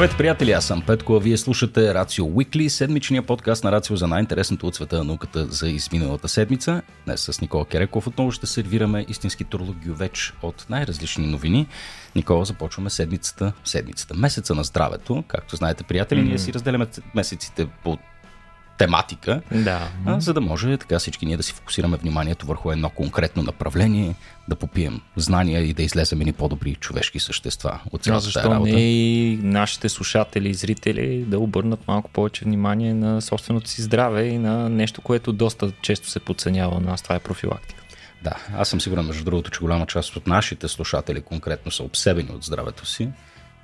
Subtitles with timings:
[0.00, 0.52] Здравейте, приятели!
[0.52, 4.74] Аз съм Петко, а вие слушате Рацио Уикли, седмичния подкаст на Рацио за най-интересното от
[4.74, 6.82] света на науката за изминалата седмица.
[7.04, 11.66] Днес с Никола Кереков отново ще сервираме истински турлогиовеч от най-различни новини.
[12.16, 15.24] Никола, започваме седмицата, седмицата, месеца на здравето.
[15.28, 16.28] Както знаете, приятели, mm-hmm.
[16.28, 17.98] ние си разделяме месеците по
[18.80, 19.88] тематика, да.
[20.06, 24.14] а, за да може така всички ние да си фокусираме вниманието върху едно конкретно направление,
[24.48, 28.72] да попием знания и да излезем ни по-добри човешки същества от цялата защо работа.
[28.72, 34.24] не и нашите слушатели и зрители да обърнат малко повече внимание на собственото си здраве
[34.24, 37.02] и на нещо, което доста често се подценява у нас.
[37.02, 37.82] Това е профилактика.
[38.22, 42.30] Да, аз съм сигурен, между другото, че голяма част от нашите слушатели конкретно са обсебени
[42.30, 43.08] от здравето си.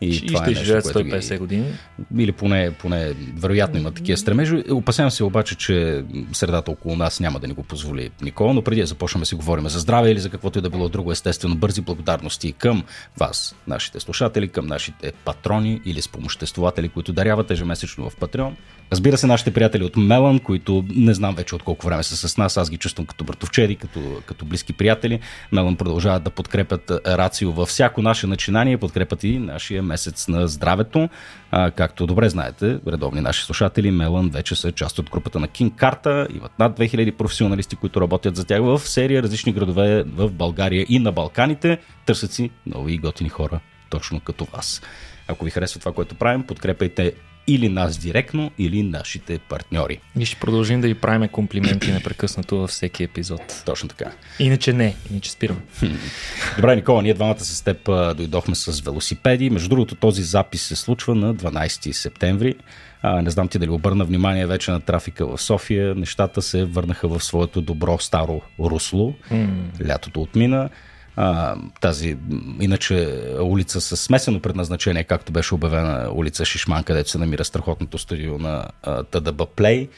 [0.00, 1.38] И, и това ще е нещо, живеят 150 ги...
[1.38, 1.73] години.
[2.18, 4.62] Или поне, поне вероятно има такива стремежи.
[4.70, 8.80] Опасявам се обаче, че средата около нас няма да ни го позволи Никола, но преди
[8.80, 11.56] да започнем да си говорим за здраве или за каквото и да било друго, естествено,
[11.56, 12.84] бързи благодарности към
[13.18, 18.56] вас, нашите слушатели, към нашите патрони или спомоществователи, които даряват ежемесечно в Патреон.
[18.92, 22.37] Разбира се, нашите приятели от Мелан, които не знам вече от колко време са с
[22.37, 25.20] нас, аз ги чувствам като братовчеди, като, като близки приятели.
[25.52, 31.09] Мелан продължават да подкрепят Рацио във всяко наше начинание, подкрепят и нашия месец на здравето.
[31.51, 35.74] А, както добре знаете, редовни наши слушатели, Мелан вече са част от групата на King
[35.74, 40.87] Карта, имат над 2000 професионалисти, които работят за тях в серия различни градове в България
[40.88, 41.78] и на Балканите.
[42.06, 44.82] Търсят си нови и готини хора, точно като вас.
[45.28, 47.12] Ако ви харесва това, което правим, подкрепайте
[47.47, 50.01] или нас директно, или нашите партньори.
[50.19, 53.63] И ще продължим да ви правим комплименти непрекъснато във всеки епизод.
[53.66, 54.11] Точно така.
[54.39, 55.61] Иначе не, иначе спираме.
[56.57, 57.85] Добре, Никола, ние двамата с теб
[58.17, 59.51] дойдохме с велосипеди.
[59.51, 62.55] Между другото, този запис се случва на 12 септември.
[63.02, 65.94] А, не знам ти дали обърна внимание вече на трафика в София.
[65.94, 69.15] Нещата се върнаха в своето добро старо русло.
[69.33, 69.89] Mm.
[69.89, 70.69] Лятото отмина
[71.16, 72.16] а, тази,
[72.60, 78.38] иначе улица с смесено предназначение, както беше обявена улица Шишман, където се намира страхотното студио
[78.38, 79.88] на а, ТДБ Play.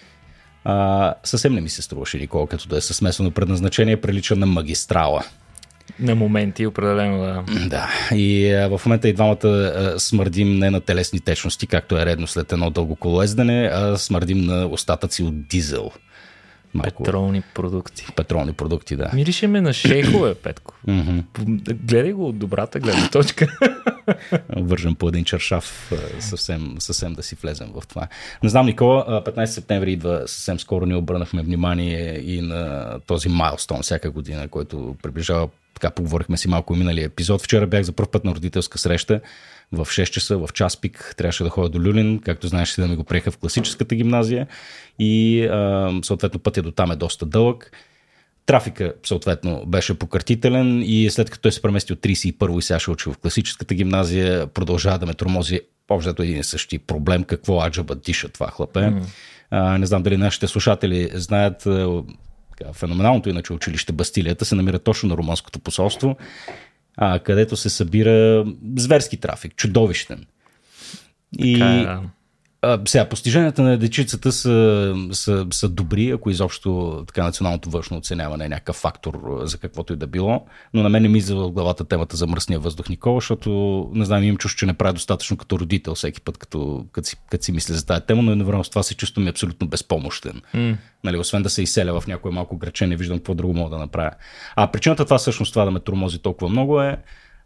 [0.65, 4.47] А, съвсем не ми се струваше Никола, като да е със смесено предназначение, прилича на
[4.47, 5.25] магистрала.
[6.01, 7.45] На моменти, определено, да.
[7.69, 12.07] Да, и а, в момента и двамата а, смърдим не на телесни течности, както е
[12.07, 15.91] редно след едно дълго колоездене, а смърдим на остатъци от дизел.
[16.79, 17.03] Малко...
[17.03, 18.07] Петролни продукти.
[18.17, 19.11] Петролни продукти, да.
[19.15, 20.75] Мирише ме на шейхове, Петко.
[21.75, 23.59] Гледай го от добрата гледна точка.
[24.57, 28.09] Вържен по един чершав, съвсем, съвсем да си влезем в това.
[28.43, 33.83] Не знам, Никола, 15 септември идва съвсем скоро, ни обърнахме внимание и на този майлстон
[33.83, 37.43] всяка година, който приближава така поговорихме си малко и миналия епизод.
[37.43, 39.21] Вчера бях за първ път на родителска среща
[39.73, 41.15] в 6 часа, в час пик.
[41.17, 44.47] Трябваше да ходя до Люлин, както знаеш, да ми го приеха в класическата гимназия
[44.99, 47.73] и а, съответно пътя до там е доста дълъг.
[48.47, 52.91] Трафика, съответно, беше пократителен и след като той се премести от 31 и сега ще
[52.91, 57.95] учи в класическата гимназия, продължава да ме тормози общо един и същи проблем, какво аджаба
[57.95, 58.81] диша това хлапе.
[58.81, 59.03] Mm.
[59.51, 61.69] А, не знам дали нашите слушатели знаят,
[62.73, 66.17] феноменалното иначе училище Бастилията се намира точно на румънското посолство,
[67.01, 70.27] а, където се събира зверски трафик, чудовищен.
[71.39, 72.03] И така, е, да.
[72.63, 78.45] А, сега, постиженията на дечицата са, са, са добри, ако изобщо така националното външно оценяване
[78.45, 81.85] е някакъв фактор за каквото и да било, но на мен не ми в главата
[81.85, 83.51] темата за мръсния въздух Никола, защото
[83.95, 87.17] не знам, имам чувство, че не прави достатъчно като родител всеки път, като, като, си,
[87.31, 90.41] като си мисля за тази тема, но едновременно с това се чувствам и абсолютно безпомощен.
[90.55, 90.77] Mm.
[91.05, 93.79] Нали, освен да се изселя в някое малко граче, не виждам какво друго мога да
[93.79, 94.11] направя.
[94.57, 96.97] А причината това всъщност това да ме тормози толкова много е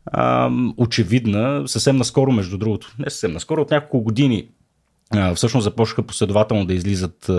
[0.06, 1.68] а, очевидна.
[1.68, 4.48] Съвсем наскоро, между другото, не съвсем наскоро, от няколко години
[5.34, 7.30] всъщност започнаха последователно да излизат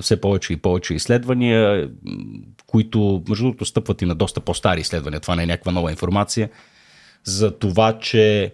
[0.00, 1.90] все повече и повече изследвания,
[2.66, 5.20] които между другото стъпват и на доста по-стари изследвания.
[5.20, 6.50] Това не е някаква нова информация.
[7.24, 8.52] За това, че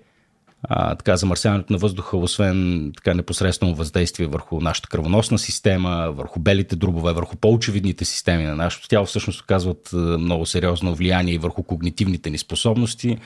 [0.62, 6.76] а, така, замърсяването на въздуха, освен така непосредствено въздействие върху нашата кръвоносна система, върху белите
[6.76, 12.30] дробове, върху по-очевидните системи на нашето тяло, всъщност оказват много сериозно влияние и върху когнитивните
[12.30, 13.18] ни способности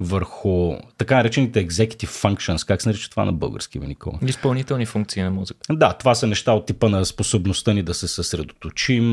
[0.00, 2.66] върху така наречените executive functions.
[2.66, 4.18] Как се нарича това на български, Никола?
[4.26, 5.60] Изпълнителни функции на мозъка.
[5.70, 9.04] Да, това са неща от типа на способността ни да се съсредоточим,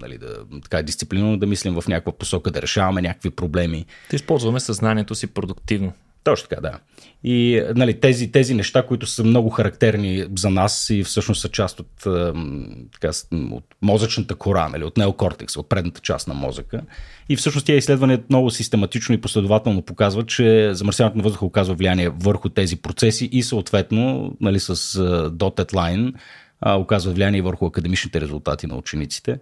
[0.00, 3.86] нали, да, така дисциплинирано да мислим в някаква посока, да решаваме някакви проблеми.
[4.10, 5.92] Да използваме съзнанието си продуктивно.
[6.24, 6.78] Точно така, да.
[7.24, 11.80] И нали, тези, тези неща, които са много характерни за нас и всъщност са част
[11.80, 11.90] от,
[12.92, 16.80] така, от мозъчната кора, нали, от неокортекса, от предната част на мозъка.
[17.28, 22.08] И всъщност тия изследвания много систематично и последователно показват, че замърсяването на въздуха оказва влияние
[22.08, 24.74] върху тези процеси и съответно нали, с
[25.28, 26.12] dotted line
[26.66, 29.38] оказва влияние върху академичните резултати на учениците.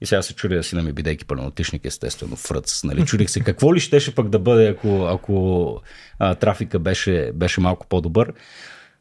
[0.00, 2.84] И сега се чудя си ми, бидейки палеонотичник, естествено, фръц.
[2.84, 3.06] Нали?
[3.06, 5.80] Чудих се какво ли щеше пък да бъде, ако, ако
[6.18, 8.32] а, трафика беше, беше малко по-добър.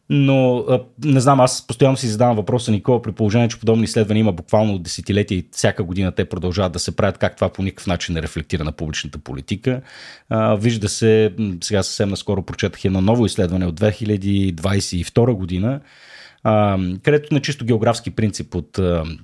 [0.09, 4.21] Но а, не знам, аз постоянно си задавам въпроса, Никола, при положение, че подобни изследвания
[4.21, 7.87] има буквално десетилетия и всяка година те продължават да се правят, как това по никакъв
[7.87, 9.81] начин не рефлектира на публичната политика.
[10.29, 11.33] А, вижда се,
[11.63, 15.79] сега съвсем наскоро прочетах едно ново изследване от 2022 година,
[17.03, 18.79] където на чисто географски принцип от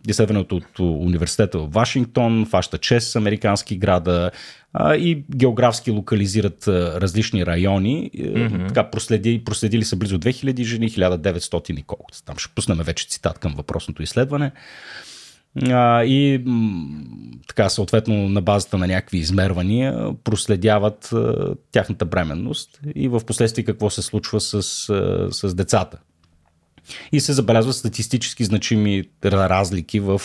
[0.07, 4.31] изследването от университета в Вашингтон, фаща 6 американски града
[4.73, 8.11] а, и географски локализират а, различни райони.
[8.15, 8.67] Mm-hmm.
[8.67, 12.05] Така проследи, проследили са близо 2000 жени, 1900 и колко.
[12.25, 14.51] Там ще пуснем вече цитат към въпросното изследване.
[15.69, 16.43] А, и
[17.47, 23.89] така, съответно, на базата на някакви измервания проследяват а, тяхната бременност и в последствие какво
[23.89, 24.53] се случва с,
[24.89, 25.99] а, с децата,
[27.11, 30.21] и се забелязват статистически значими разлики в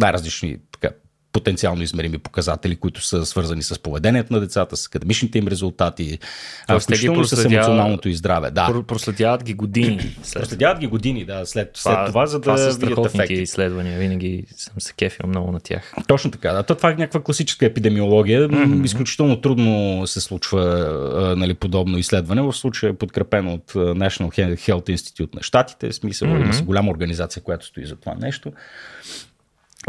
[0.00, 0.94] най-различни така,
[1.36, 6.18] потенциално измерими показатели, които са свързани с поведението на децата, с академичните им резултати,
[6.66, 8.50] а, включително с емоционалното и здраве.
[8.50, 8.82] Да.
[8.86, 10.16] Проследяват ги години.
[10.22, 10.42] След.
[10.42, 13.34] Проследяват ги години, да, след това, след това за да това са видят ефекти.
[13.34, 15.94] изследвания, винаги съм се кефил много на тях.
[16.06, 16.62] Точно така, да.
[16.62, 18.48] То, това е някаква класическа епидемиология.
[18.48, 18.84] Mm-hmm.
[18.84, 22.42] Изключително трудно се случва нали, подобно изследване.
[22.42, 25.92] В случая е подкрепено от National Health Institute на щатите.
[25.92, 26.44] Смисъл, mm-hmm.
[26.44, 28.52] има си голяма организация, която стои за това нещо.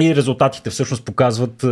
[0.01, 1.63] И резултатите всъщност показват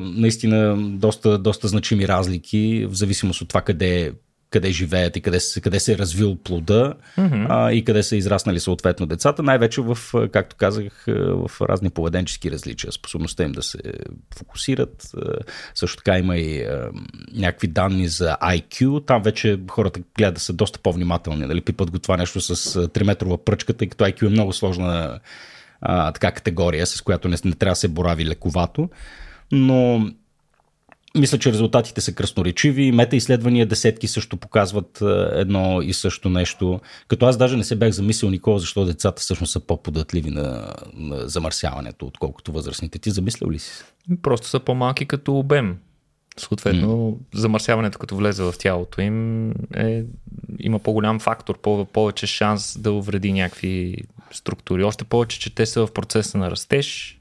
[0.00, 4.12] наистина доста, доста значими разлики в зависимост от това къде,
[4.50, 7.46] къде живеят и къде, къде се е развил плода mm-hmm.
[7.48, 9.42] а, и къде са израснали съответно децата.
[9.42, 9.98] Най-вече в,
[10.32, 12.92] както казах, в разни поведенчески различия.
[12.92, 13.78] Способността им да се
[14.38, 15.12] фокусират.
[15.74, 16.90] Също така има и а,
[17.32, 19.06] някакви данни за IQ.
[19.06, 21.46] Там вече хората гледат да са доста по-внимателни.
[21.46, 21.60] Нали?
[21.60, 22.56] Пипат го това нещо с
[22.86, 25.20] 3-метрова пръчка, тъй като IQ е много сложна
[25.80, 28.88] а, така категория, с която не, не трябва да се борави лековато.
[29.52, 30.10] Но
[31.18, 32.92] мисля, че резултатите са красноречиви.
[32.92, 36.80] Мета изследвания десетки също показват едно и също нещо.
[37.08, 41.28] Като аз даже не се бях замислил никога, защо децата всъщност са по-податливи на, на
[41.28, 42.98] замърсяването, отколкото възрастните.
[42.98, 43.84] Ти замислял ли си?
[44.22, 45.76] Просто са по-малки като обем.
[46.36, 47.38] Съответно, mm.
[47.38, 50.04] замърсяването като влезе в тялото им е,
[50.58, 51.58] има по-голям фактор,
[51.92, 53.96] повече шанс да увреди някакви
[54.34, 54.84] структури.
[54.84, 57.18] Още повече, че те са в процеса на растеж.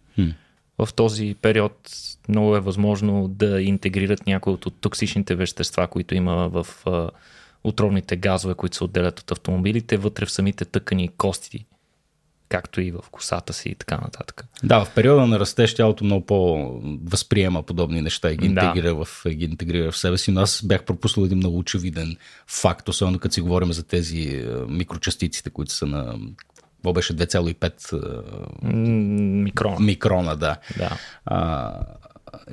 [0.78, 1.90] В този период
[2.30, 7.10] много е възможно да интегрират някои от токсичните вещества, които има в а,
[7.64, 11.66] отровните газове, които се отделят от автомобилите, вътре в самите тъкани и кости
[12.50, 14.46] както и в косата си и така нататък.
[14.64, 19.06] Да, в периода на растеж тялото много по-възприема подобни неща и ги интегрира, да.
[19.06, 20.32] в, ги интегрира в себе си.
[20.32, 22.18] Но аз бях пропуснал един много очевиден
[22.48, 26.16] факт, особено като си говорим за тези микрочастиците, които са на
[26.84, 28.74] какво беше 2,5
[29.44, 29.80] микрона.
[29.80, 30.58] Микрона, да.
[30.78, 30.98] да.
[31.26, 31.72] А,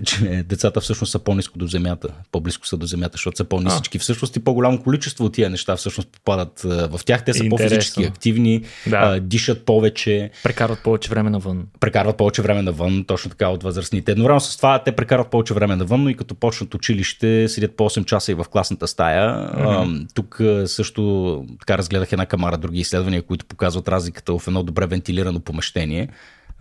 [0.07, 3.99] че децата всъщност са по-низко до земята, по-близко са до земята, защото са по-нисички.
[3.99, 4.01] А.
[4.01, 7.25] Всъщност и по-голямо количество от тия неща всъщност попадат в тях.
[7.25, 7.69] Те са Интересно.
[7.69, 9.21] по-физически активни, да.
[9.21, 10.31] дишат повече.
[10.43, 11.67] Прекарват повече време навън.
[11.81, 14.13] Прекарват повече време навън, точно така от възрастните.
[14.13, 17.85] Едновременно с това те прекарват повече време навън, но и като почнат училище, седят по
[17.91, 19.31] 8 часа и в класната стая.
[19.31, 20.15] Mm-hmm.
[20.15, 25.41] Тук също така разгледах една камара други изследвания, които показват разликата в едно добре вентилирано
[25.41, 26.09] помещение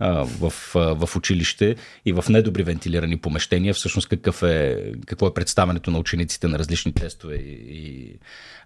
[0.00, 5.98] в, в училище и в недобри вентилирани помещения, всъщност какъв е, какво е представенето на
[5.98, 7.34] учениците на различни тестове.
[7.34, 8.18] И, и,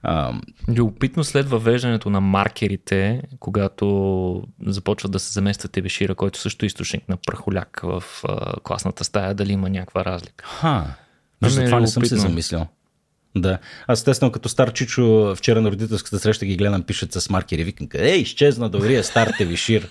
[0.03, 0.41] а...
[0.69, 7.09] Любопитно след въвеждането на маркерите, когато започват да се заместват тебешира, който също е източник
[7.09, 10.45] на прахоляк в а, класната стая, дали има някаква разлика.
[10.47, 10.97] Ха,
[11.43, 12.69] Вижда, ами, това не съм се замислял.
[13.37, 13.59] Да.
[13.87, 17.65] Аз естествено като стар чичо вчера на родителската среща ги гледам, пишат с маркери.
[17.65, 19.89] Викам, ей, изчезна добрия стар Тебишир.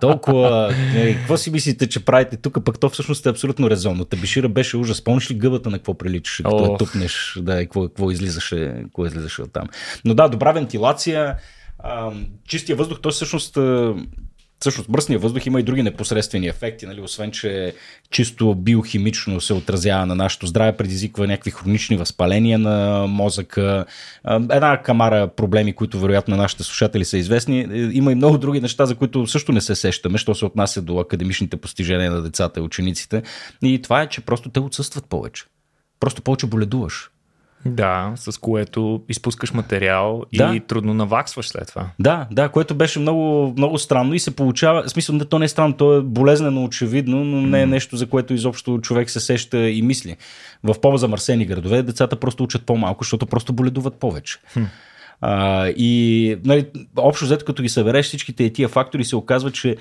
[0.00, 4.04] Толкова, е, какво си мислите, че правите тук, пък то всъщност е абсолютно резонно.
[4.04, 5.04] Тебишира беше ужас.
[5.04, 6.78] Помниш ли гъбата на какво приличаше, като oh.
[6.78, 9.68] тупнеш, да, и какво, какво излизаше, какво излизаше от там.
[10.04, 11.36] Но да, добра вентилация,
[12.48, 13.58] чистия въздух, той всъщност
[14.62, 17.00] Всъщност мръсния въздух има и други непосредствени ефекти, нали?
[17.00, 17.74] освен че
[18.10, 23.84] чисто биохимично се отразява на нашето здраве, предизвиква някакви хронични възпаления на мозъка,
[24.50, 27.60] една камара проблеми, които вероятно на нашите слушатели са известни.
[27.60, 30.82] Е, има и много други неща, за които също не се сещаме, що се отнася
[30.82, 33.22] до академичните постижения на децата и учениците.
[33.62, 35.44] И това е, че просто те отсъстват повече.
[36.00, 37.11] Просто повече боледуваш.
[37.66, 40.54] Да, с което изпускаш материал да.
[40.54, 41.86] и трудно наваксваш след това.
[41.98, 45.48] Да, да, което беше много, много странно и се получава, в смисъл, то не е
[45.48, 49.70] странно, то е болезнено очевидно, но не е нещо, за което изобщо човек се сеща
[49.70, 50.16] и мисли.
[50.64, 54.38] В по-замърсени градове децата просто учат по-малко, защото просто боледуват повече.
[54.52, 54.62] Хм.
[55.24, 56.66] А, и нали,
[56.96, 59.76] общо взето, като ги събереш всичките тия фактори, се оказва, че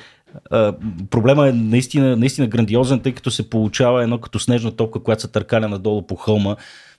[0.52, 0.74] а,
[1.10, 5.28] проблема е наистина, наистина грандиозен, тъй като се получава едно като снежна топка, която се
[5.28, 6.56] търкаля надолу по хълма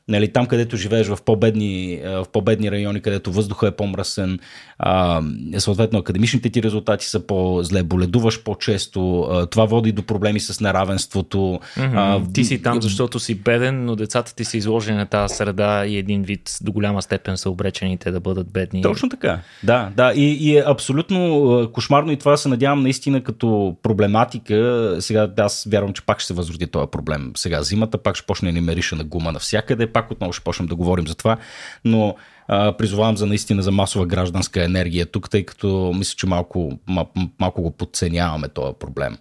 [0.08, 4.38] Нали, там, където живееш в по-бедни, в по-бедни райони, където въздуха е по-мръсен,
[4.78, 5.22] а,
[5.58, 11.36] съответно академичните ти резултати са по-зле, боледуваш по-често, а, това води до проблеми с неравенството.
[11.36, 12.26] Mm-hmm.
[12.26, 15.86] А, ти си там, защото си беден, но децата ти са изложени на тази среда
[15.86, 18.82] и един вид до голяма степен са обречените да бъдат бедни.
[18.82, 19.40] Точно така.
[19.62, 20.12] Да, да.
[20.16, 24.96] И, и е абсолютно кошмарно и това се надявам наистина като проблематика.
[25.00, 27.32] Сега аз вярвам, че пак ще се възроди този проблем.
[27.36, 30.68] Сега зимата пак ще почне да ни мериша на гума навсякъде пак отново ще почнем
[30.68, 31.36] да говорим за това,
[31.84, 32.14] но
[32.48, 37.10] а, призовавам за наистина за масова гражданска енергия тук, тъй като мисля, че малко, мал,
[37.40, 39.18] малко го подценяваме този проблем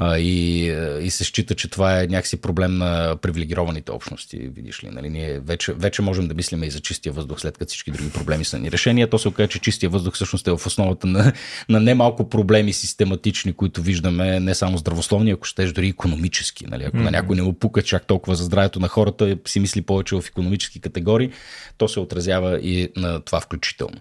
[0.00, 0.64] и,
[1.02, 4.88] и се счита, че това е някакси проблем на привилегированите общности, видиш ли.
[4.88, 5.08] Нали?
[5.08, 8.44] Ние вече, вече можем да мислим и за чистия въздух, след като всички други проблеми
[8.44, 9.10] са ни решения.
[9.10, 11.32] То се оказа, че чистия въздух всъщност е в основата на,
[11.68, 16.66] на немалко проблеми систематични, които виждаме не само здравословни, ако щеш дори економически.
[16.66, 16.84] Нали?
[16.84, 17.04] Ако mm-hmm.
[17.04, 20.24] на някой не му пука чак толкова за здравето на хората, си мисли повече в
[20.28, 21.30] економически категории,
[21.78, 23.96] то се отразява и на това включително.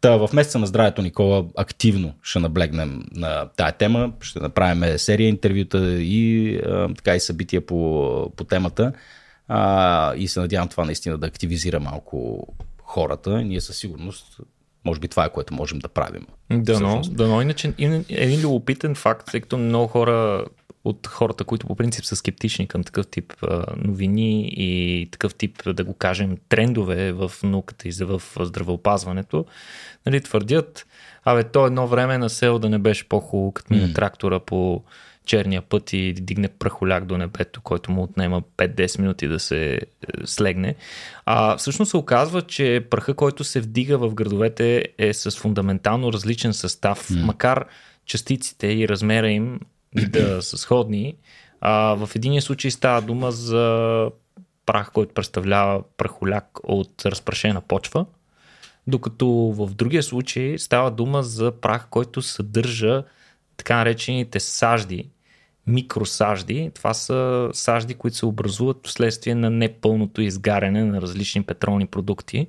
[0.00, 4.12] Та, в месеца на здравето, Никола, активно ще наблегнем на тая тема.
[4.20, 8.92] Ще направим серия интервюта и, а, така, и събития по, по темата.
[9.48, 12.46] А, и се надявам това наистина да активизира малко
[12.82, 13.42] хората.
[13.42, 14.40] Ние със сигурност
[14.84, 16.26] може би това е което можем да правим.
[16.50, 17.42] Дано, дано.
[17.42, 17.72] Иначе
[18.08, 20.44] един любопитен факт, тъй като много хора
[20.84, 23.34] от хората, които по принцип са скептични към такъв тип
[23.76, 29.44] новини и такъв тип, да го кажем, трендове в науката и в здравеопазването,
[30.06, 30.86] нали, твърдят,
[31.24, 33.94] абе, то едно време на село да не беше по-хубаво, като мине mm.
[33.94, 34.82] трактора по
[35.24, 39.80] черния път и дигне прахоляк до небето, който му отнема 5-10 минути да се е,
[40.24, 40.74] слегне.
[41.26, 46.54] А всъщност се оказва, че праха, който се вдига в градовете е с фундаментално различен
[46.54, 47.22] състав, mm.
[47.22, 47.66] макар
[48.06, 49.60] частиците и размера им
[49.94, 51.14] да са сходни.
[51.60, 54.08] А, в единия случай става дума за
[54.66, 58.06] прах, който представлява прахоляк от разпрашена почва,
[58.86, 63.02] докато в другия случай става дума за прах, който съдържа
[63.56, 65.08] така наречените сажди,
[65.66, 66.70] микросажди.
[66.74, 72.46] Това са сажди, които се образуват вследствие на непълното изгаряне на различни петролни продукти.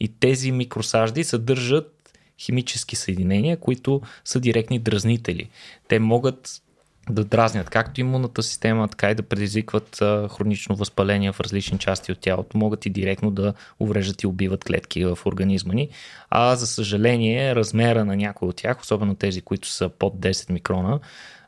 [0.00, 5.48] И тези микросажди съдържат химически съединения, които са директни дразнители.
[5.88, 6.62] Те могат
[7.10, 12.12] да дразнят както имунната система, така и да предизвикват а, хронично възпаление в различни части
[12.12, 15.88] от тялото, могат и директно да увреждат и убиват клетки в организма ни.
[16.30, 21.00] А за съжаление, размера на някои от тях, особено тези, които са под 10 микрона,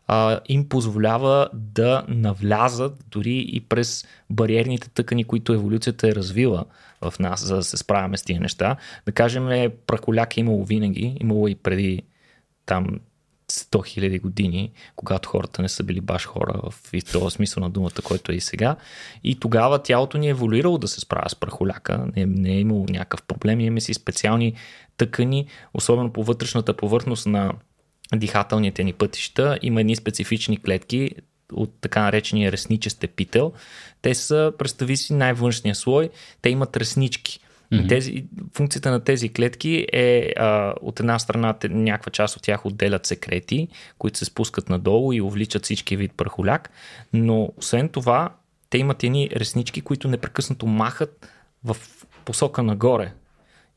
[0.07, 6.65] а, им позволява да навлязат дори и през бариерните тъкани, които еволюцията е развила
[7.01, 8.77] в нас, за да се справяме с тия неща.
[9.07, 12.03] Да кажем, праколяк е имало винаги, имало и преди
[12.67, 13.01] там
[13.53, 16.75] 100 хиляди години, когато хората не са били баш хора в
[17.13, 18.77] този смисъл на думата, който е и сега.
[19.25, 22.07] И тогава тялото ни е еволюирало да се справя с прахоляка.
[22.17, 23.61] Не, не е имало някакъв проблем.
[23.61, 24.55] Имаме си специални
[24.97, 27.53] тъкани, особено по вътрешната повърхност на
[28.15, 29.59] дихателните ни пътища.
[29.63, 31.11] Има едни специфични клетки
[31.53, 33.53] от така наречения ресничест епител.
[34.03, 36.11] Те са, представи си най-външния слой,
[36.43, 37.41] те имат реснички.
[37.73, 37.89] Mm-hmm.
[37.89, 43.07] Тези, функцията на тези клетки е а, от една страна някаква част от тях отделят
[43.07, 43.69] секрети,
[43.99, 46.71] които се спускат надолу и увличат всички вид прахоляк,
[47.13, 48.31] но освен това
[48.71, 51.29] те имат едни реснички, които непрекъснато махат
[51.65, 51.77] в
[52.25, 53.13] посока нагоре.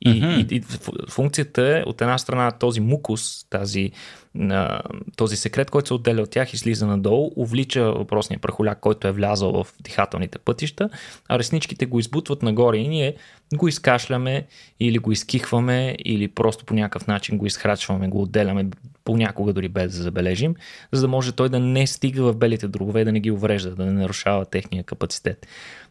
[0.01, 0.51] И, mm-hmm.
[0.51, 0.61] и, и
[1.09, 3.91] функцията е от една страна този мукус, тази,
[4.39, 4.81] а,
[5.15, 9.11] този секрет, който се отделя от тях и слиза надолу, увлича въпросния прахоляк, който е
[9.11, 10.89] влязал в дихателните пътища,
[11.29, 13.15] а ресничките го избутват нагоре и ние
[13.55, 14.47] го изкашляме
[14.79, 18.69] или го изкихваме или просто по някакъв начин го изхрачваме, го отделяме
[19.03, 20.55] понякога дори без да забележим,
[20.91, 23.85] за да може той да не стига в белите дробове, да не ги уврежда, да
[23.85, 25.47] не нарушава техния капацитет.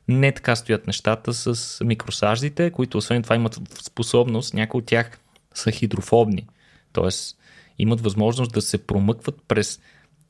[0.09, 5.19] Не така стоят нещата с микросаждите, които освен това имат способност, някои от тях
[5.55, 6.47] са хидрофобни,
[6.93, 7.09] т.е.
[7.79, 9.81] имат възможност да се промъкват през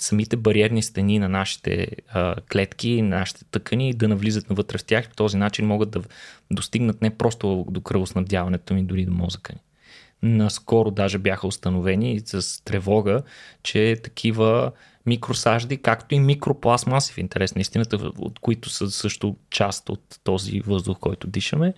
[0.03, 4.85] самите бариерни стени на нашите а, клетки, на нашите тъкани и да навлизат навътре в
[4.85, 5.09] тях.
[5.09, 6.03] По този начин могат да
[6.51, 9.61] достигнат не просто до кръвоснабдяването ми, дори до мозъка ни.
[10.23, 13.23] Наскоро даже бяха установени с тревога,
[13.63, 14.73] че такива
[15.07, 20.61] микросажди, както и микропластмаси в интерес на истината, от които са също част от този
[20.61, 21.75] въздух, който дишаме,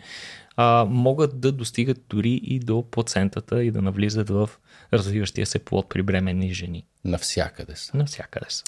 [0.57, 4.51] а, могат да достигат дори и до плацентата и да навлизат в
[4.93, 6.87] развиващия се плод при бременни жени.
[7.05, 7.97] Навсякъде са.
[7.97, 8.65] Навсякъде са.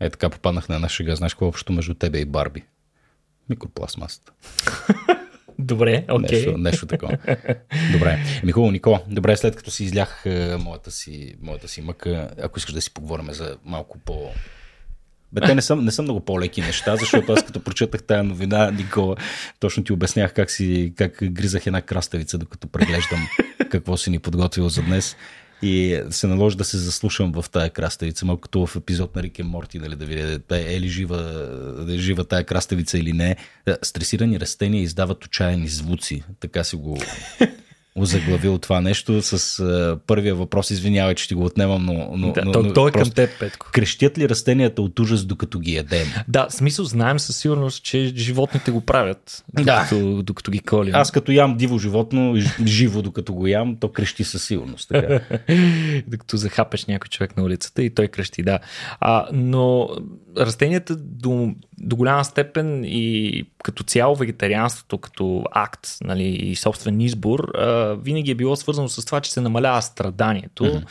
[0.00, 1.16] Е, така попаднах на една шега.
[1.16, 2.64] Знаеш какво е общо между тебе и Барби?
[3.48, 4.32] Микропластмасата.
[5.60, 6.38] Добре, окей.
[6.38, 7.16] Нещо, нещо такова.
[7.92, 8.18] Добре.
[8.42, 9.02] Еми хубаво, Никола.
[9.08, 12.94] Добре, след като си излях е, моята си, моята си мъка, ако искаш да си
[12.94, 14.30] поговорим за малко по...
[15.32, 18.70] Бе, те не са, не са много по-леки неща, защото аз като прочетах тая новина,
[18.70, 19.16] Никола,
[19.60, 23.28] точно ти обяснях как, си, как гризах една краставица, докато преглеждам
[23.70, 25.16] какво си ни подготвил за днес.
[25.62, 29.42] И се наложи да се заслушам в тая краставица, малко като в епизод на Рике
[29.42, 31.48] Морти, нали, да видя е ли жива,
[31.88, 33.36] е жива тая краставица или не.
[33.82, 36.98] Стресирани растения издават отчаяни звуци, така си го
[37.96, 40.70] озаглавил това нещо с uh, първия въпрос.
[40.70, 42.10] Извинявай, че ти го отнемам, но.
[42.16, 43.66] но, да, но, то, той е към теб, Петко.
[43.72, 46.06] Крещят ли растенията от ужас, докато ги ядем?
[46.28, 50.22] Да, смисъл знаем със сигурност, че животните го правят, докато, да.
[50.22, 50.94] докато ги колим.
[50.94, 52.34] Аз като ям диво животно,
[52.66, 54.88] живо докато го ям, то крещи със сигурност.
[54.88, 55.20] Така.
[56.06, 58.58] докато захапеш някой човек на улицата и той крещи, да.
[59.00, 59.88] А, но
[60.36, 67.38] растенията до, до голяма степен и като цяло вегетарианството като акт нали, и собствен избор
[67.54, 70.64] а, винаги е било свързано с това, че се намалява страданието.
[70.64, 70.84] Mm-hmm.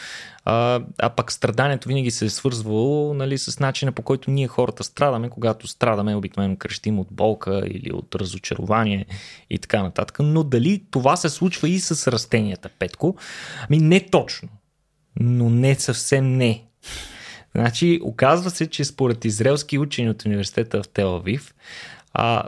[0.46, 4.84] А, а пък страданието винаги се е свързвало нали, с начина по който ние хората
[4.84, 5.30] страдаме.
[5.30, 9.06] Когато страдаме, обикновено крещим от болка или от разочарование
[9.50, 10.18] и така нататък.
[10.20, 13.16] Но дали това се случва и с растенията, Петко?
[13.70, 14.50] Ами не точно.
[15.20, 16.69] Но не съвсем не.
[17.56, 21.56] Значи, оказва се, че според израелски учени от университета в Телавив,
[22.14, 22.44] а,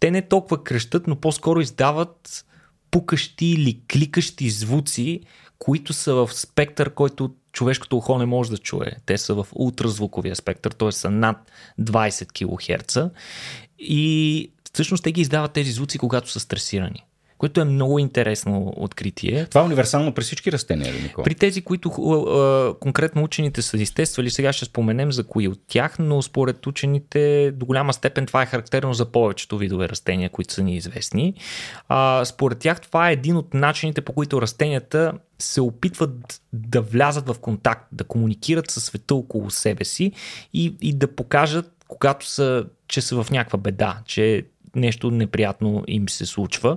[0.00, 2.44] те не толкова кръщат, но по-скоро издават
[2.90, 5.20] пукащи или кликащи звуци,
[5.58, 8.92] които са в спектър, който човешкото ухо не може да чуе.
[9.06, 10.92] Те са в ултразвуковия спектър, т.е.
[10.92, 11.36] са над
[11.80, 12.96] 20 кГц
[13.78, 17.04] и всъщност те ги издават тези звуци, когато са стресирани
[17.38, 19.46] което е много интересно откритие.
[19.46, 21.24] Това е универсално при всички растения, ли, Никола?
[21.24, 25.96] При тези, които а, конкретно учените са изтествали, сега ще споменем за кои от тях,
[25.98, 30.62] но според учените до голяма степен това е характерно за повечето видове растения, които са
[30.62, 31.34] ни известни.
[31.88, 37.28] А, според тях това е един от начините, по които растенията се опитват да влязат
[37.28, 40.12] в контакт, да комуникират със света около себе си
[40.54, 46.08] и, и да покажат, когато са, че са в някаква беда, че нещо неприятно им
[46.08, 46.76] се случва.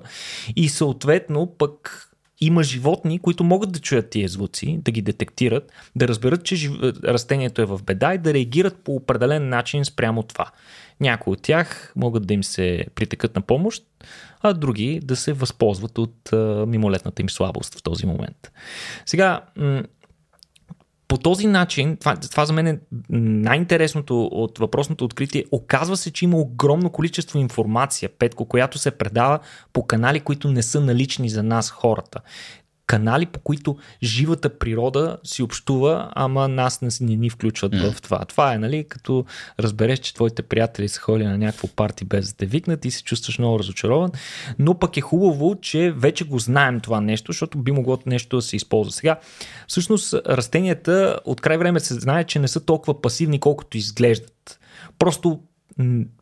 [0.56, 2.04] И съответно пък
[2.42, 6.72] има животни, които могат да чуят тия звуци, да ги детектират, да разберат, че жив...
[7.04, 10.46] растението е в беда и да реагират по определен начин спрямо това.
[11.00, 13.84] Някои от тях могат да им се притекат на помощ,
[14.42, 18.52] а други да се възползват от а, мимолетната им слабост в този момент.
[19.06, 19.42] Сега,
[21.08, 26.26] по този начин, това, това за мен е най-интересното от въпросното откритие, оказва се, че
[26.26, 29.40] има огромно количество информация, Петко, която се предава
[29.74, 32.20] по канали, които не са налични за нас хората
[32.88, 37.92] канали, по които живата природа си общува, ама нас не, не ни включват mm.
[37.92, 38.26] в това.
[38.26, 39.26] Това е, нали, като
[39.60, 43.04] разбереш, че твоите приятели са ходили на някакво парти без да те викнат и се
[43.04, 44.12] чувстваш много разочарован,
[44.60, 48.42] но пък е хубаво, че вече го знаем това нещо, защото би могло нещо да
[48.42, 48.92] се използва.
[48.92, 49.20] Сега,
[49.68, 54.60] всъщност, растенията от край време се знае, че не са толкова пасивни, колкото изглеждат.
[55.00, 55.40] Просто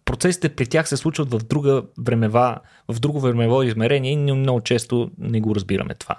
[0.05, 5.11] процесите при тях се случват в друга времева, в друго времево измерение и много често
[5.17, 6.15] не го разбираме това.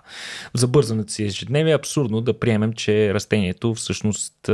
[0.54, 4.50] В забързаната си ежедневие е абсурдно да приемем, че растението всъщност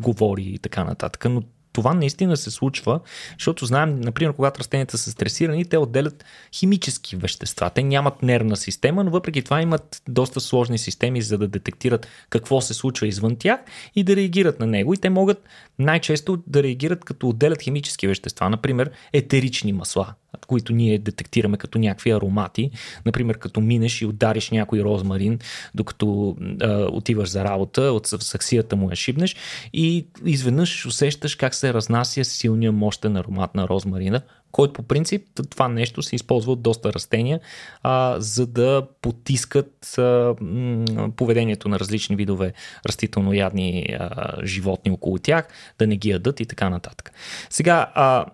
[0.00, 3.00] говори и така нататък, но това наистина се случва,
[3.38, 7.70] защото знаем, например, когато растенията са стресирани, те отделят химически вещества.
[7.70, 12.60] Те нямат нервна система, но въпреки това имат доста сложни системи, за да детектират какво
[12.60, 13.60] се случва извън тях
[13.94, 14.94] и да реагират на него.
[14.94, 15.44] И те могат
[15.78, 20.14] най-често да реагират като отделят химически вещества, например етерични масла
[20.46, 22.70] които ние детектираме като някакви аромати.
[23.06, 25.38] Например, като минеш и удариш някой розмарин,
[25.74, 29.36] докато а, отиваш за работа, от саксията му я шибнеш
[29.72, 35.68] и изведнъж усещаш как се разнася силния мощен аромат на розмарина, който по принцип това
[35.68, 37.40] нещо се използва от доста растения,
[37.82, 42.52] а, за да потискат а, м, поведението на различни видове
[42.88, 47.12] растителноядни а, животни около тях, да не ги ядат и така нататък.
[47.50, 48.26] Сега, а,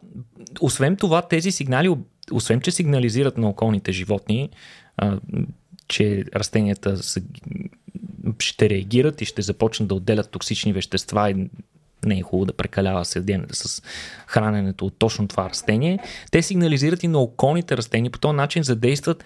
[0.61, 1.96] освен това, тези сигнали,
[2.33, 4.50] освен че сигнализират на околните животни,
[4.96, 5.18] а,
[5.88, 7.22] че растенията са,
[8.38, 11.48] ще реагират и ще започнат да отделят токсични вещества и
[12.07, 13.83] не е хубаво да прекалява с
[14.27, 15.99] храненето от точно това растение.
[16.31, 19.25] Те сигнализират и на околните растения, по този начин задействат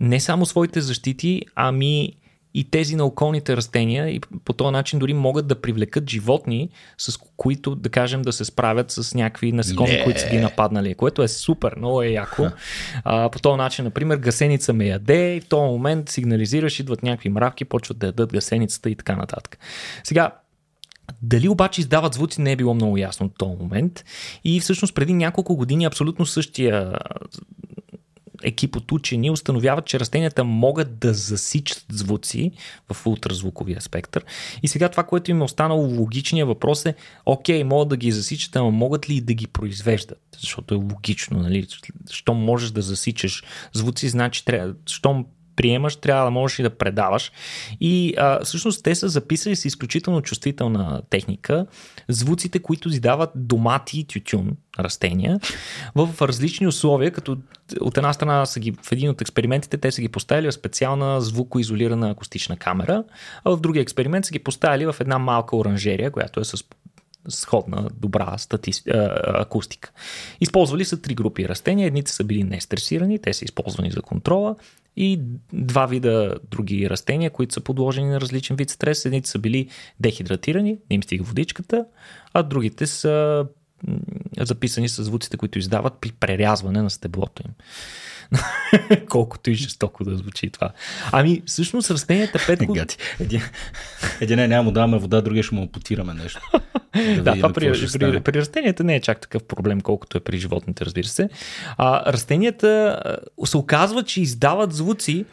[0.00, 2.12] не само своите защити, ами
[2.54, 7.18] и тези на околните растения и по този начин дори могат да привлекат животни, с
[7.36, 11.28] които, да кажем, да се справят с някакви насекоми, които са ги нападнали, което е
[11.28, 12.46] супер, много е яко.
[13.04, 17.28] А, по този начин, например, гасеница ме яде и в този момент сигнализираш, идват някакви
[17.28, 19.58] мравки, почват да ядат гасеницата и така нататък.
[20.04, 20.30] Сега,
[21.22, 24.04] дали обаче издават звуци не е било много ясно в този момент
[24.44, 26.98] и всъщност преди няколко години абсолютно същия
[28.42, 32.52] екип от учени установяват, че растенията могат да засичат звуци
[32.92, 34.24] в ултразвуковия спектър.
[34.62, 36.94] И сега това, което им е останало логичния въпрос е,
[37.26, 40.18] окей, могат да ги засичат, ама могат ли да ги произвеждат?
[40.40, 41.66] Защото е логично, нали?
[42.10, 47.32] Щом можеш да засичаш звуци, значи трябва, щом приемаш, трябва да можеш и да предаваш.
[47.80, 51.66] И а, всъщност те са записали с изключително чувствителна техника
[52.08, 55.40] звуците, които издават домати и тютюн растения
[55.94, 57.36] в различни условия, като
[57.80, 61.20] от една страна са ги, в един от експериментите те са ги поставили в специална
[61.20, 63.04] звукоизолирана акустична камера,
[63.44, 66.64] а в другия експеримент са ги поставили в една малка оранжерия, която е с
[67.28, 68.72] сходна, добра стати...
[69.24, 69.92] акустика.
[70.40, 71.86] Използвали са три групи растения.
[71.86, 74.56] Едните са били нестресирани, те са използвани за контрола
[74.96, 75.20] и
[75.52, 79.04] два вида други растения, които са подложени на различен вид стрес.
[79.04, 79.68] Едните са били
[80.00, 81.84] дехидратирани, не им стига водичката,
[82.32, 83.46] а другите са
[84.40, 87.54] записани с звуците, които издават при прерязване на стеблото им.
[89.08, 90.70] Колкото и жестоко да звучи това.
[91.12, 92.72] Ами, всъщност растенията Петко...
[92.72, 92.96] Гати.
[93.20, 93.40] Един,
[94.20, 96.40] един не, няма му даваме вода, другия ще му ампутираме нещо.
[96.94, 100.38] Да, да това при, при, при растенията не е чак такъв проблем, колкото е при
[100.38, 101.28] животните, разбира се.
[101.76, 103.00] А, растенията
[103.44, 105.24] се оказва, че издават звуци,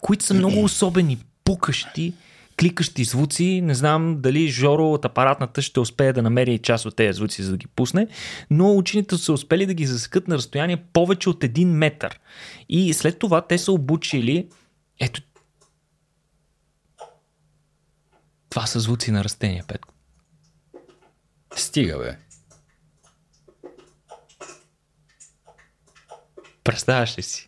[0.00, 2.12] които са много особени, пукащи,
[2.60, 3.60] кликащи звуци.
[3.60, 7.50] Не знам дали Жоро от апаратната ще успее да намери част от тези звуци, за
[7.50, 8.08] да ги пусне,
[8.50, 12.20] но учените са успели да ги засекат на разстояние повече от един метър.
[12.68, 14.48] И след това те са обучили.
[15.00, 15.22] Ето.
[18.50, 19.94] Това са звуци на растения, Петко.
[21.56, 22.18] Стига, бе.
[26.64, 27.45] Представяш ли си?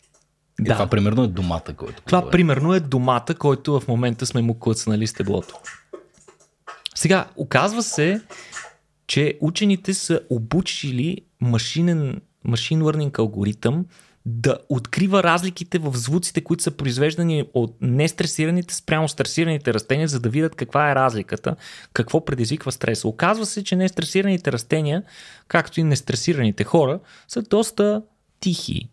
[0.59, 0.73] И да.
[0.73, 2.01] Това примерно е домата, който.
[2.01, 2.29] Това е.
[2.29, 5.55] примерно е домата, който в момента сме му клъцнали стеблото.
[6.95, 8.21] Сега, оказва се,
[9.07, 13.85] че учените са обучили машинен, машин learning алгоритъм
[14.25, 20.29] да открива разликите в звуците, които са произвеждани от нестресираните спрямо стресираните растения, за да
[20.29, 21.55] видят каква е разликата,
[21.93, 23.07] какво предизвиква стреса.
[23.07, 25.03] Оказва се, че нестресираните растения,
[25.47, 28.01] както и нестресираните хора, са доста
[28.39, 28.89] тихи,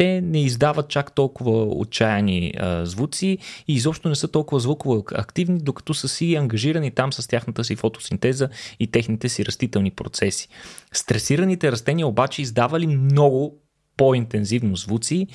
[0.00, 5.58] те не издават чак толкова отчаяни а, звуци и изобщо не са толкова звуково активни,
[5.58, 10.48] докато са си ангажирани там с тяхната си фотосинтеза и техните си растителни процеси.
[10.92, 13.58] Стресираните растения обаче издавали много
[13.96, 15.26] по-интензивно звуци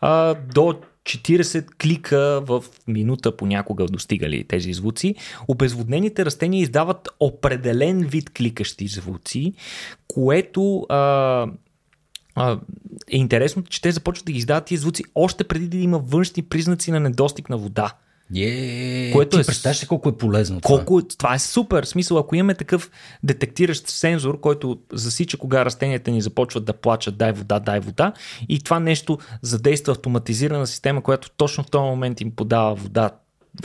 [0.00, 5.14] а, до 40 клика в минута понякога достигали тези звуци.
[5.48, 9.54] Обезводнените растения издават определен вид кликащи звуци,
[10.08, 11.46] което а,
[12.34, 12.58] а,
[13.10, 16.42] е интересно, че те започват да ги издават тези звуци още преди да има външни
[16.42, 17.92] признаци на недостиг на вода.
[18.32, 21.16] Yeah, което ти е, представяш ли колко е полезно колко, това?
[21.18, 21.84] Това е супер.
[21.84, 22.90] Смисъл, ако имаме такъв
[23.22, 28.12] детектиращ сензор, който засича кога растенията ни започват да плачат, дай вода, дай вода,
[28.48, 33.10] и това нещо задейства автоматизирана система, която точно в този момент им подава вода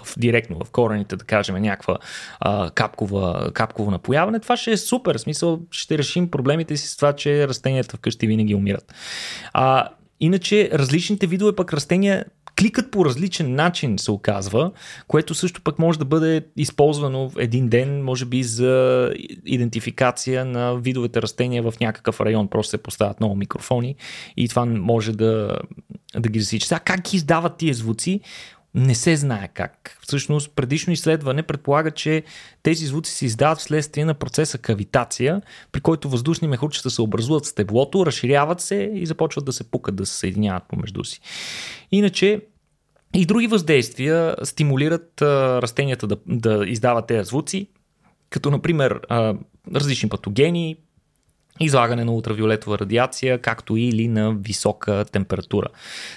[0.04, 1.97] в, директно в корените, да кажем, някаква
[2.39, 5.17] а, капкова, капково напояване, това ще е супер.
[5.17, 8.93] В смисъл, ще решим проблемите си с това, че растенията вкъщи винаги умират.
[9.54, 12.25] А, иначе, различните видове пък растения
[12.60, 14.71] кликат по различен начин, се оказва,
[15.08, 19.13] което също пък може да бъде използвано един ден, може би за
[19.45, 22.47] идентификация на видовете растения в някакъв район.
[22.47, 23.95] Просто се поставят много микрофони
[24.38, 25.60] и това може да,
[26.15, 26.67] да ги засича.
[26.67, 28.21] Сега как ги издават тия звуци?
[28.75, 29.97] Не се знае как.
[30.01, 32.23] Всъщност, предишно изследване предполага, че
[32.63, 37.47] тези звуци се издават вследствие на процеса кавитация, при който въздушни мехурчета се образуват в
[37.47, 41.21] стеблото, разширяват се и започват да се пукат, да се съединяват помежду си.
[41.91, 42.41] Иначе,
[43.15, 47.67] и други въздействия стимулират а, растенията да, да издават тези звуци,
[48.29, 49.36] като например а,
[49.75, 50.77] различни патогени,
[51.59, 55.67] излагане на ултравиолетова радиация, както или на висока температура.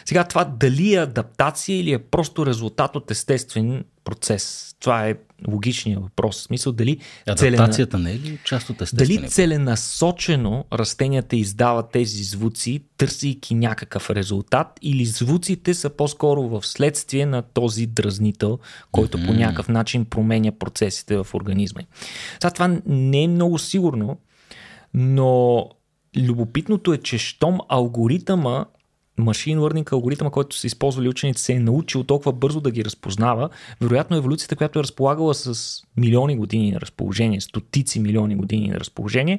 [0.05, 4.75] Сега това дали е адаптация или е просто резултат от естествен процес?
[4.81, 5.15] Това е
[5.49, 6.41] логичният въпрос.
[6.41, 8.09] В смисъл дали Адаптацията целена...
[8.09, 14.67] не е ли част от естествения Дали целенасочено растенията издават тези звуци, търсейки някакъв резултат
[14.83, 18.59] или звуците са по-скоро в следствие на този дразнител,
[18.93, 19.27] който mm-hmm.
[19.27, 21.81] по някакъв начин променя процесите в организма.
[22.33, 24.19] Сега това не е много сигурно,
[24.95, 25.69] но
[26.17, 28.67] любопитното е, че щом алгоритъма
[29.19, 33.49] машин learning алгоритъма, който са използвали учените, се е научил толкова бързо да ги разпознава,
[33.81, 39.39] вероятно еволюцията, която е разполагала с милиони години на разположение, стотици милиони години на разположение,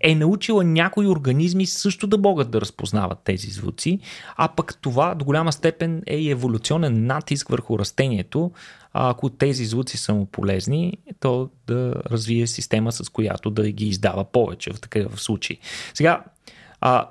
[0.00, 3.98] е научила някои организми също да могат да разпознават тези звуци,
[4.36, 8.50] а пък това до голяма степен е и еволюционен натиск върху растението,
[8.92, 13.86] а ако тези звуци са му полезни, то да развие система, с която да ги
[13.86, 15.56] издава повече в такъв случай.
[15.94, 16.24] Сега,
[16.80, 17.08] а,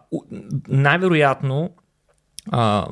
[0.68, 1.70] най-вероятно
[2.52, 2.88] А,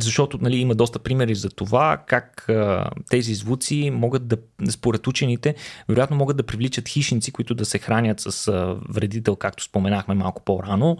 [0.00, 4.36] защото нали, има доста примери за това как а, тези звуци могат да,
[4.70, 5.54] според учените,
[5.88, 10.42] вероятно могат да привличат хищници, които да се хранят с а, вредител, както споменахме малко
[10.44, 10.96] по-рано,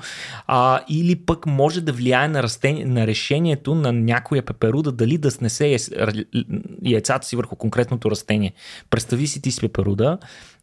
[0.47, 5.31] а, или пък може да влияе на, растение, на решението на някоя пеперуда дали да
[5.31, 5.77] снесе
[6.83, 8.53] яйцата си върху конкретното растение.
[8.91, 10.19] Представи си ти с пеперуда,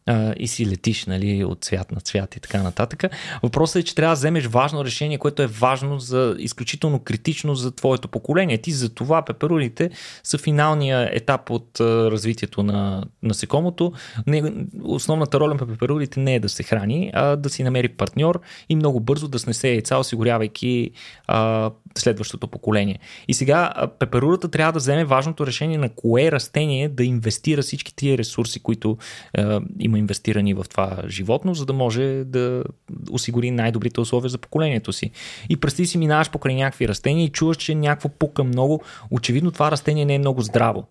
[0.06, 3.04] а, и си летиш нали, от цвят на цвят и така нататък.
[3.42, 7.70] Въпросът е, че трябва да вземеш важно решение, което е важно за изключително критично за
[7.70, 8.58] твоето поколение.
[8.58, 9.90] Ти за това пеперулите
[10.22, 13.92] са финалния етап от а, развитието на насекомото.
[14.26, 18.40] Не, основната роля на пеперулите не е да се храни, а да си намери партньор
[18.68, 20.90] и много бързо да снесе яйца, осигурявайки
[21.26, 22.98] а, следващото поколение.
[23.28, 28.18] И сега пеперурата трябва да вземе важното решение на кое растение да инвестира всички тия
[28.18, 28.98] ресурси, които
[29.34, 32.64] а, има има инвестирани в това животно, за да може да
[33.10, 35.10] осигури най-добрите условия за поколението си.
[35.48, 38.82] И представи си, минаваш покрай някакви растения и чуваш, че някакво пука много.
[39.10, 40.88] Очевидно това растение не е много здраво.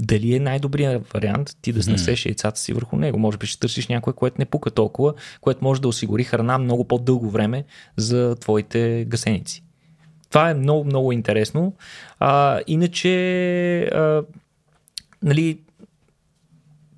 [0.00, 3.18] Дали е най-добрият вариант ти да снесеш яйцата си върху него?
[3.18, 6.88] Може би ще търсиш някое, което не пука толкова, което може да осигури храна много
[6.88, 7.64] по-дълго време
[7.96, 9.62] за твоите гасеници.
[10.30, 11.74] Това е много, много интересно.
[12.18, 14.22] А, иначе, а,
[15.22, 15.58] нали,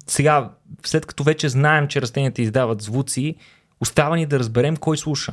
[0.06, 0.50] сега
[0.84, 3.34] след като вече знаем, че растенията издават звуци,
[3.80, 5.32] остава ни да разберем кой слуша.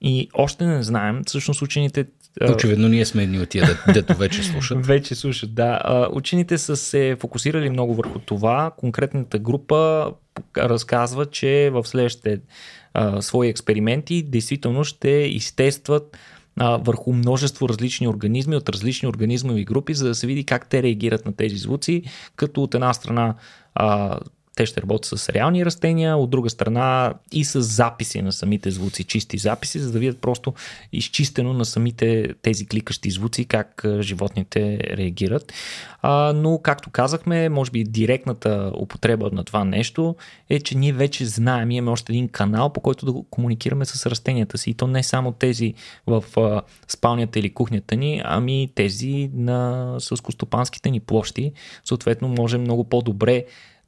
[0.00, 2.06] И още не знаем, всъщност учените
[2.50, 4.86] Очевидно ние сме едни от тия, дето вече слушат.
[4.86, 6.08] вече слушат, да.
[6.12, 8.70] Учените са се фокусирали много върху това.
[8.76, 10.10] Конкретната група
[10.56, 12.40] разказва, че в следващите
[12.94, 16.16] а, свои експерименти действително ще изтестват
[16.56, 20.82] а, върху множество различни организми от различни организмови групи, за да се види как те
[20.82, 22.02] реагират на тези звуци,
[22.36, 23.34] като от една страна
[23.74, 24.18] а,
[24.56, 29.04] те ще работят с реални растения, от друга страна и с записи на самите звуци,
[29.04, 30.54] чисти записи, за да видят просто
[30.92, 35.52] изчистено на самите тези кликащи звуци как животните реагират.
[36.02, 40.16] А, но, както казахме, може би директната употреба на това нещо
[40.50, 44.58] е, че ние вече знаем, имаме още един канал, по който да комуникираме с растенията
[44.58, 44.70] си.
[44.70, 45.74] И то не само тези
[46.06, 51.52] в а, спалнята или кухнята ни, ами тези на сълскостопанските ни площи.
[51.84, 53.44] Съответно, можем много по-добре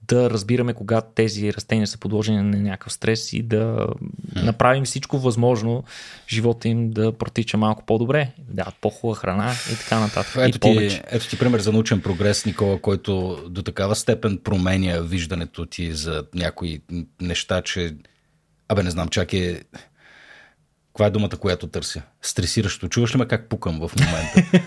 [0.09, 3.87] да разбираме кога тези растения са подложени на някакъв стрес и да
[4.35, 5.85] направим всичко възможно
[6.29, 10.35] живота им да протича малко по-добре, да по-хубава храна и така нататък.
[10.37, 14.99] Ето, и ти, ето ти пример за научен прогрес, Никола, който до такава степен променя
[15.01, 16.81] виждането ти за някои
[17.21, 17.95] неща, че
[18.69, 19.63] Абе, не знам, чак е
[20.99, 22.03] каква е думата, която търся?
[22.23, 22.89] Стресиращо.
[22.89, 24.59] Чуваш ли ме как пукам в момента?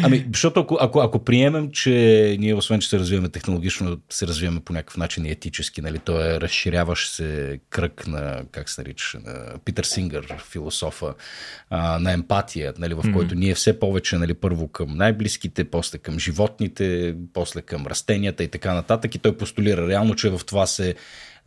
[0.04, 4.60] Ами, защото ако, ако, ако приемем, че ние освен, че се развиваме технологично, се развиваме
[4.60, 9.18] по някакъв начин и етически, нали, то е разширяващ се кръг на, как се нарича,
[9.24, 11.14] на Питър Сингър, философа,
[11.70, 13.38] а, на емпатия, нали, в който mm-hmm.
[13.38, 18.74] ние все повече, нали, първо към най-близките, после към животните, после към растенията и така
[18.74, 19.14] нататък.
[19.14, 20.94] И той постулира реално, че в това се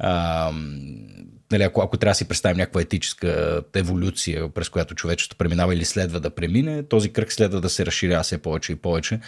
[0.04, 0.52] а,
[1.52, 5.86] нали, ако, ако трябва да си представим някаква етическа еволюция, през която човечеството преминава или
[5.86, 9.20] следва да премине, този кръг следва да се разширява все повече и повече.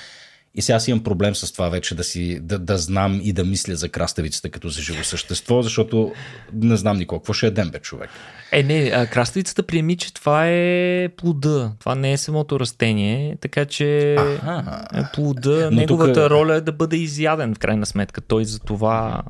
[0.55, 3.43] И сега си имам проблем с това вече да, си, да, да знам и да
[3.43, 6.13] мисля за краставицата като за живо същество, защото
[6.53, 7.19] не знам никога.
[7.19, 8.09] Какво ще е ден, бе, човек?
[8.51, 11.71] Е, не, краставицата приеми, че това е плода.
[11.79, 15.09] Това не е самото растение, така че Аха.
[15.13, 16.31] плода, Но неговата тук...
[16.31, 18.21] роля е да бъде изяден в крайна сметка.
[18.21, 19.23] Той за това...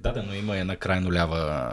[0.00, 1.72] Да, да, но има една крайно лява,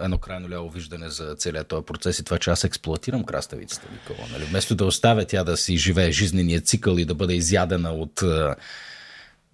[0.00, 4.28] едно крайно ляво виждане за целият този процес и това, че аз експлуатирам краставицата Никола.
[4.32, 4.44] Нали?
[4.44, 8.22] Вместо да оставя тя да си живее жизнения цикъл и да бъде изядена от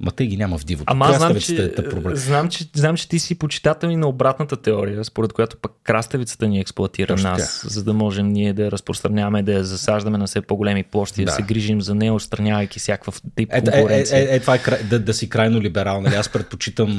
[0.04, 0.92] Ма те ги няма в дивото.
[0.92, 1.70] Ама знам, че, е
[2.14, 6.48] знам, че, знам, че ти си почитател и на обратната теория, според която пък краставицата
[6.48, 7.74] ни експлуатира Точно нас, така.
[7.74, 11.26] за да можем ние да я разпространяваме, да я засаждаме на все по-големи площи, да,
[11.26, 14.18] да се грижим за нея, отстранявайки всякакъв тип е, конкуренция.
[14.18, 16.00] Е, е, е, е, това е да, да си крайно либерал.
[16.00, 16.14] Нали?
[16.14, 16.90] Аз предпочитам,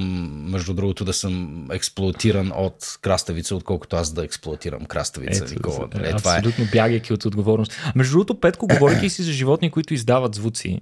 [0.52, 5.44] между другото, да съм експлуатиран от краставица, отколкото аз да експлуатирам краставица.
[5.44, 6.12] Ето, Никола, нали?
[6.13, 6.72] абсолютно това е...
[6.72, 7.72] бягайки от отговорност.
[7.96, 10.82] Между другото, Петко, говоряки си за животни, които издават звуци,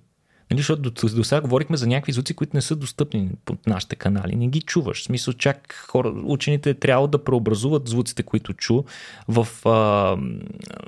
[0.52, 3.96] Нали, защото до, до сега говорихме за някакви звуци, които не са достъпни под нашите
[3.96, 4.36] канали.
[4.36, 5.02] Не ги чуваш.
[5.02, 8.84] В смисъл, чак хора, учените трябва да преобразуват звуците, които чу
[9.28, 10.18] в а,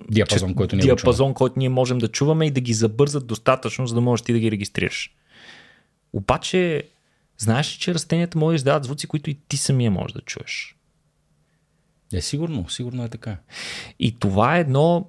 [0.10, 3.88] диапазон, че, който, ние диапазон който ние можем да чуваме и да ги забързат достатъчно,
[3.88, 5.14] за да можеш ти да ги регистрираш.
[6.14, 6.84] Обаче,
[7.38, 10.76] знаеш ли, че растенията могат да издават звуци, които и ти самия можеш да чуеш?
[12.14, 13.38] Е, сигурно, сигурно е така.
[14.00, 15.08] И това е едно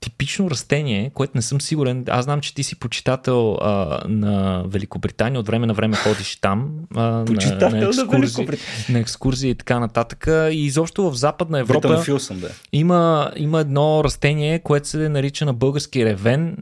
[0.00, 2.04] типично растение, което не съм сигурен.
[2.08, 6.70] Аз знам, че ти си почитател а, на Великобритания, от време на време ходиш там.
[6.94, 8.56] А, почитател на, на, екскурзии, на,
[8.88, 10.26] на екскурзии и така нататък.
[10.52, 12.50] И изобщо в Западна Европа съм, да.
[12.72, 16.56] има, има едно растение, което се нарича на български ревен,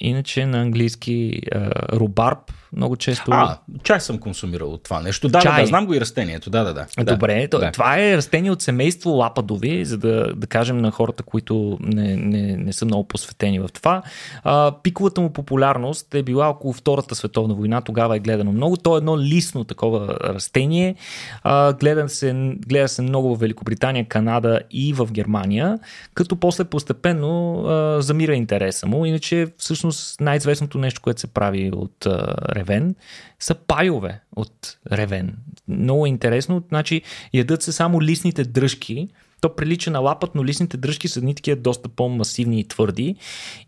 [0.00, 3.30] иначе на английски а, рубарб много често.
[3.30, 5.28] А, чай съм консумирал от това нещо.
[5.28, 5.56] Да, чай.
[5.56, 6.50] да, да, знам го и растението.
[6.50, 7.04] Да, да, да.
[7.04, 7.58] Добре, да.
[7.58, 7.72] да.
[7.72, 12.56] това е растение от семейство лападови, за да, да кажем на хората, които не, не,
[12.56, 14.02] не са много посветени в това.
[14.44, 18.76] А, пиковата му популярност е била около Втората световна война, тогава е гледано много.
[18.76, 20.94] То е едно лисно такова растение.
[21.42, 25.78] А, гледа, се, гледа се много в Великобритания, Канада и в Германия,
[26.14, 29.06] като после постепенно а, замира интереса му.
[29.06, 32.94] Иначе всъщност най-известното нещо, което се прави от а, ревен,
[33.38, 35.36] са пайове от ревен.
[35.68, 36.62] Много интересно.
[36.68, 37.02] Значи,
[37.34, 39.08] ядат се само листните дръжки.
[39.40, 43.16] То прилича на лапът, но листните дръжки са едни такива доста по-масивни и твърди.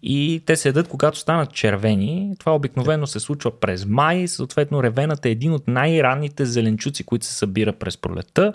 [0.03, 2.35] И те се ядат, когато станат червени.
[2.39, 4.29] Това обикновено се случва през май.
[4.29, 8.53] Съответно, ревената е един от най-ранните зеленчуци, които се събира през пролета.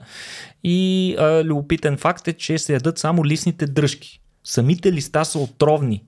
[0.64, 4.22] И а, любопитен факт е, че се ядат само листните дръжки.
[4.44, 6.04] Самите листа са отровни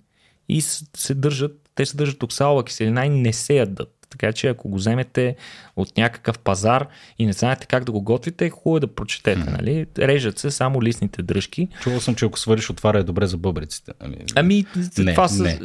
[0.49, 4.00] и се държат, те се държат оксалова киселина и не се ядат.
[4.11, 5.35] Така че ако го вземете
[5.75, 6.87] от някакъв пазар
[7.19, 9.41] и не знаете как да го готвите, е хубаво да прочетете.
[9.41, 9.57] Mm-hmm.
[9.57, 9.85] Нали?
[9.97, 11.67] Режат се само листните дръжки.
[11.81, 13.91] Чувал съм, че ако свариш отваря е добре за бъбриците.
[13.99, 14.65] Ами, ами
[14.97, 15.43] не, това са...
[15.43, 15.59] Не,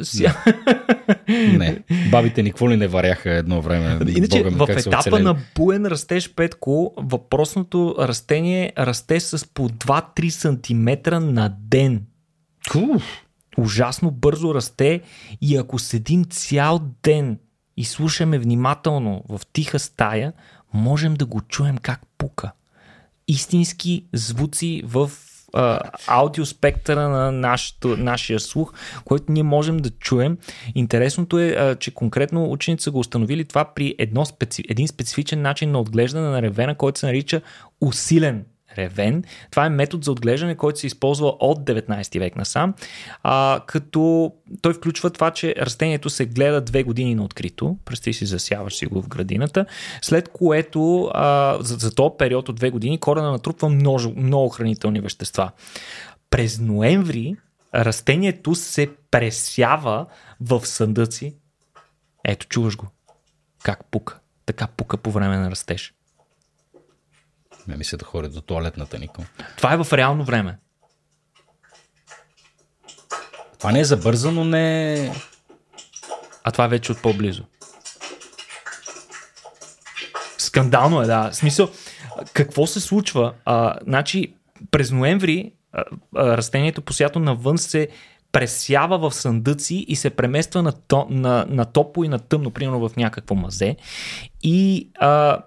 [1.27, 1.57] не.
[1.57, 1.79] не.
[2.11, 3.99] Бабите никво ли не варяха едно време?
[4.07, 10.29] Иначе Бога ми, в етапа на буен растеж, Петко, въпросното растение расте с по 2-3
[10.29, 12.01] см на ден.
[12.75, 13.03] Уф.
[13.57, 15.01] Ужасно бързо расте
[15.41, 17.37] и ако седим цял ден
[17.77, 20.33] и слушаме внимателно в тиха стая,
[20.73, 22.51] можем да го чуем как пука.
[23.27, 25.11] Истински звуци в
[25.53, 28.73] а, аудиоспектъра на нашото, нашия слух,
[29.05, 30.37] който ние можем да чуем.
[30.75, 34.63] Интересното е, а, че конкретно ученици са го установили това при едно специ...
[34.69, 37.41] един специфичен начин на отглеждане на ревена, който се нарича
[37.81, 38.45] усилен
[38.77, 39.23] ревен.
[39.51, 42.73] Това е метод за отглеждане, който се използва от 19 век насам,
[43.23, 48.25] а, като той включва това, че растението се гледа две години на открито, представи си
[48.25, 49.65] засяваш си го в градината,
[50.01, 55.01] след което а, за, за този период от две години корена натрупва много, много хранителни
[55.01, 55.51] вещества.
[56.29, 57.35] През ноември
[57.75, 60.05] растението се пресява
[60.41, 61.35] в съндъци.
[62.23, 62.87] Ето, чуваш го.
[63.63, 64.19] Как пука.
[64.45, 65.93] Така пука по време на растеж.
[67.67, 69.23] Ме мисля да ходят до туалетната, Нико.
[69.57, 70.57] Това е в реално време.
[73.59, 75.11] Това не е забързано, не е...
[76.43, 77.43] А това е вече от по-близо.
[80.37, 81.29] Скандално е, да.
[81.29, 81.69] В смисъл,
[82.33, 83.33] какво се случва?
[83.45, 84.33] А, значи,
[84.71, 85.83] през ноември а,
[86.15, 87.87] а, растението посято навън се
[88.31, 92.89] пресява в съндъци и се премества на, то, на, на топло и на тъмно, примерно
[92.89, 93.75] в някакво мазе.
[94.43, 95.39] И а,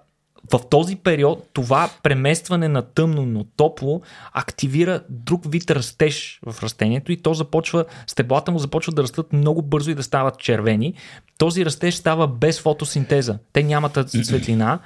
[0.51, 4.01] в този период това преместване на тъмно, но топло
[4.33, 9.61] активира друг вид растеж в растението и то започва, стеблата му започват да растат много
[9.61, 10.93] бързо и да стават червени.
[11.37, 13.37] Този растеж става без фотосинтеза.
[13.53, 14.79] Те нямат светлина,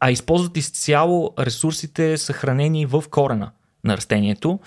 [0.00, 3.50] а използват изцяло ресурсите съхранени в корена
[3.84, 4.60] на растението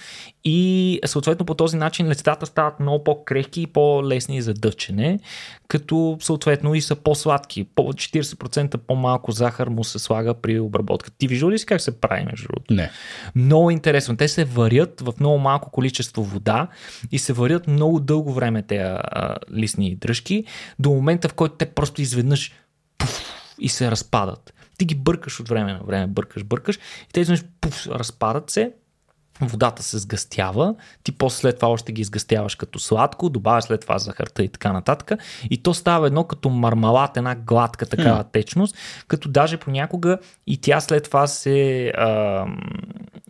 [0.43, 5.19] и съответно по този начин листата стават много по-крехки и по-лесни за дъчене,
[5.67, 7.63] като съответно и са по-сладки.
[7.75, 11.11] По 40% по-малко захар му се слага при обработка.
[11.11, 12.73] Ти виждал ли си как се прави между другото?
[12.73, 12.91] Не.
[13.35, 14.17] Много интересно.
[14.17, 16.67] Те се варят в много малко количество вода
[17.11, 18.95] и се варят много дълго време тези
[19.53, 20.43] листни дръжки,
[20.79, 22.51] до момента в който те просто изведнъж
[22.97, 24.53] пуф, и се разпадат.
[24.77, 28.71] Ти ги бъркаш от време на време, бъркаш, бъркаш и те изведнъж пуф, разпадат се
[29.41, 33.97] водата се сгъстява, ти после след това още ги изгъстяваш като сладко, добавяш след това
[33.97, 35.11] захарта и така нататък.
[35.49, 38.31] И то става едно като мармалат, една гладка такава mm.
[38.31, 38.75] течност,
[39.07, 40.17] като даже понякога
[40.47, 42.45] и тя след това се а,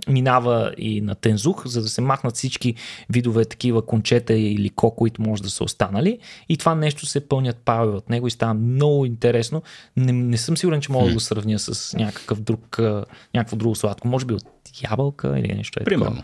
[0.08, 2.76] минава и на тензух, за да се махнат всички
[3.10, 6.20] видове такива кончета или ко, които може да са останали.
[6.50, 9.64] И това нещо се пълнят паве от него и става много интересно.
[9.98, 11.08] Не, не съм сигурен, че мога mm.
[11.08, 12.80] да го сравня с някакъв друг,
[13.34, 14.08] някакво друго сладко.
[14.08, 14.53] Може би от
[14.92, 16.24] ябълка или нещо е Примерно,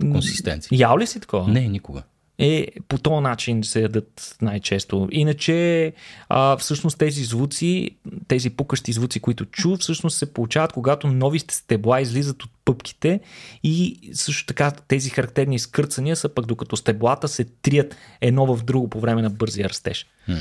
[0.00, 0.78] да, консистенция.
[0.78, 1.52] Ял ли си такова?
[1.52, 2.02] Не, никога.
[2.38, 5.08] Е, по този начин се ядат най-често.
[5.10, 5.92] Иначе,
[6.28, 7.90] а, всъщност тези звуци,
[8.28, 13.20] тези пукащи звуци, които чу, всъщност се получават, когато нови стебла излизат от пъпките
[13.62, 18.90] и също така тези характерни изкърцания са пък докато стеблата се трият едно в друго
[18.90, 20.06] по време на бързия растеж.
[20.24, 20.32] Хм.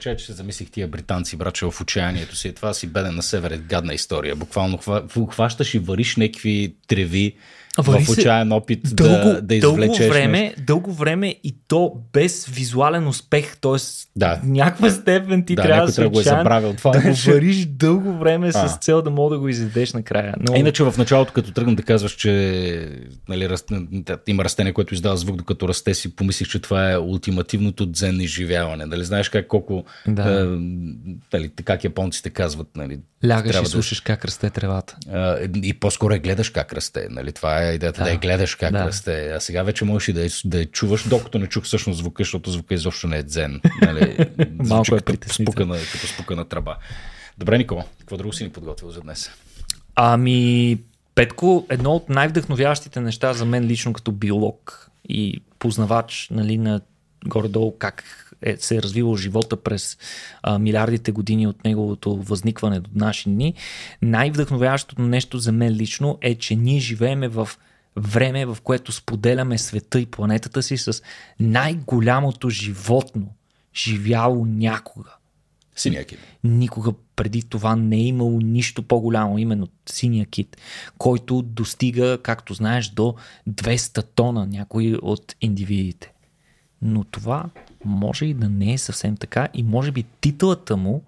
[0.00, 2.52] Че, че се замислих тия британци, браче, в отчаянието си.
[2.52, 4.36] Това си беден на север е гадна история.
[4.36, 4.78] Буквално
[5.30, 7.36] хващаш и вариш някакви треви
[7.78, 10.62] Вари в отчаян опит дълго, да, да извлечеш дълго време, нещо.
[10.66, 13.76] дълго време и то без визуален успех, т.е.
[14.16, 14.40] Да.
[14.44, 16.74] някаква степен ти Да, трябва да да го е забравил.
[16.74, 17.30] Това да е го нещо.
[17.30, 18.68] вариш дълго време А.
[18.68, 20.34] с цел да мога да го изядеш накрая.
[20.40, 20.54] Но...
[20.54, 22.88] А Иначе в началото, като тръгна да казваш, че
[23.28, 23.56] нали,
[24.26, 28.86] има растение, което издава звук, докато расте, си помислих, че това е ултимативното дзен изживяване.
[28.86, 30.40] Дали знаеш как колко, Да.
[30.40, 30.44] е,
[31.32, 32.98] нали, как японците казват, нали,
[33.28, 34.96] Лягаш и слушаш как расте тревата.
[35.62, 37.06] И по-скоро я гледаш как расте.
[37.10, 37.32] Нали?
[37.32, 38.10] Това е идеята да, Да.
[38.10, 38.86] я гледаш как Да.
[38.86, 39.30] расте.
[39.36, 42.20] А сега вече можеш и да я, да я чуваш, докато не чух всъщност звука,
[42.22, 43.60] защото звука изобщо не е дзен.
[43.82, 44.26] Нали?
[44.50, 46.76] Малко е като спукана, като спукана тръба.
[47.38, 49.30] Добре, Никола, какво друго си ни подготвил за днес?
[49.94, 50.78] Ами,
[51.14, 56.80] Петко, едно от най-вдъхновяващите неща за мен лично като биолог и познавач нали, на
[57.26, 58.04] горе-долу как
[58.46, 59.98] е, се е развивал живота през
[60.42, 63.54] а, милиардите години от неговото възникване до наши дни,
[64.02, 67.48] най-вдъхновяващото нещо за мен лично е, че ние живееме в
[67.96, 71.02] време, в което споделяме света и планетата си с
[71.40, 73.26] най-голямото животно,
[73.74, 75.10] живяло някога.
[75.76, 76.18] Синия кит.
[76.44, 80.56] Никога преди това не е имало нищо по-голямо, именно синия кит,
[80.98, 83.14] който достига, както знаеш, до
[83.50, 86.12] 200 тона някои от индивидите.
[86.82, 87.44] Но това
[87.84, 91.02] може и да не е съвсем така и може би титлата му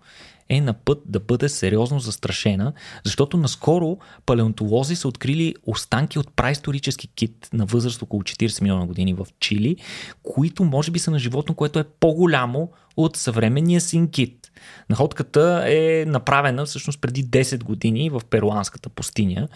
[0.49, 2.73] е на път да бъде сериозно застрашена,
[3.05, 9.15] защото наскоро палеонтолози са открили останки от праисторически кит на възраст около 40 милиона години
[9.15, 9.77] в Чили,
[10.23, 14.51] които може би са на животно, което е по-голямо от съвременния син кит.
[14.91, 19.49] Находката е направена всъщност преди 10 години в перуанската пустиня,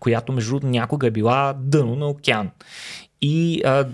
[0.00, 2.50] която между някога е била дъно на океан.
[3.22, 3.86] И а,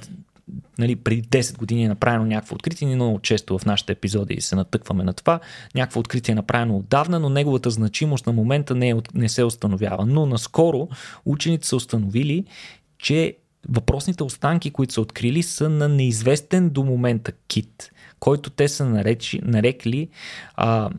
[0.78, 4.56] нали, преди 10 години е направено някакво откритие, ние много често в нашите епизоди се
[4.56, 5.40] натъкваме на това.
[5.74, 10.06] Някакво откритие е направено отдавна, но неговата значимост на момента не, е, не се установява.
[10.06, 10.88] Но наскоро
[11.24, 12.44] учените са установили,
[12.98, 13.36] че
[13.68, 17.90] въпросните останки, които са открили, са на неизвестен до момента кит,
[18.20, 20.08] който те са наречи, нарекли
[20.56, 20.90] а,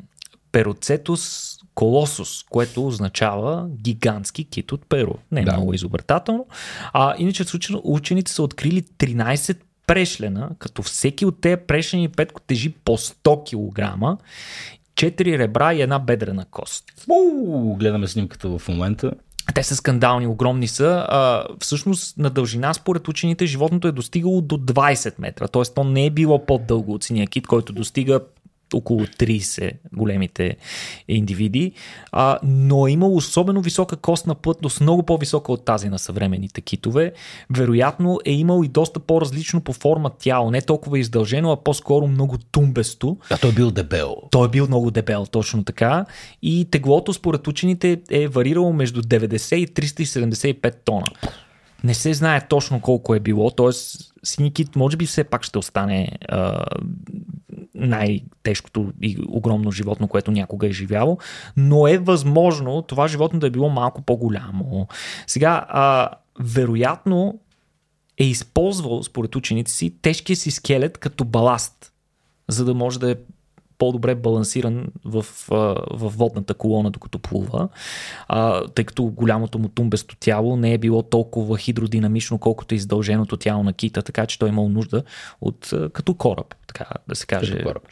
[0.51, 5.13] Пероцетус колосус, което означава гигантски кит от Перу.
[5.31, 5.53] Не е Да.
[5.53, 6.45] много изобретателно.
[6.93, 7.43] А, иначе
[7.83, 9.57] учените са открили 13
[9.87, 14.17] прешлена, като всеки от тези прешлени петко тежи по 100 кг,
[14.95, 16.83] 4 ребра и една бедрена кост.
[17.09, 19.11] Уу, гледаме снимката в момента.
[19.55, 21.05] Те са скандални, огромни са.
[21.09, 25.61] А, всъщност на дължина според учените животното е достигало до 20 метра, т.е.
[25.75, 28.19] то не е било по-дълго от синия кит, който достига
[28.73, 30.57] около 30 големите
[31.07, 31.71] индивиди,
[32.11, 37.13] а, но е имало особено висока костна плътност, много по-висока от тази на съвременните китове.
[37.49, 42.37] Вероятно е имал и доста по-различно по форма тяло, не толкова издължено, а по-скоро много
[42.37, 43.17] тумбесто.
[43.29, 44.15] А той е бил дебел.
[44.31, 46.05] Той е бил много дебел, точно така.
[46.41, 51.05] И теглото според учените е варирало между 90 и 375 тона.
[51.83, 53.71] Не се знае точно колко е било, т.е.
[54.23, 56.65] синикит може би все пак ще остане а,
[57.75, 61.17] най-тежкото и огромно животно, което някога е живяло,
[61.57, 64.87] но е възможно това животно да е било малко по-голямо.
[65.27, 66.09] Сега, а,
[66.39, 67.39] вероятно
[68.17, 71.93] е използвал, според учените си, тежкия си скелет като баласт,
[72.47, 73.15] за да може да е
[73.81, 75.25] по-добре балансиран в,
[75.91, 77.69] в водната колона, докато плува,
[78.27, 83.37] а, тъй като голямото му тумбесто тяло не е било толкова хидродинамично, колкото е издълженото
[83.37, 85.03] тяло на кита, така че той е имал нужда
[85.41, 87.51] от като кораб, така да се каже.
[87.51, 87.83] Като кораб.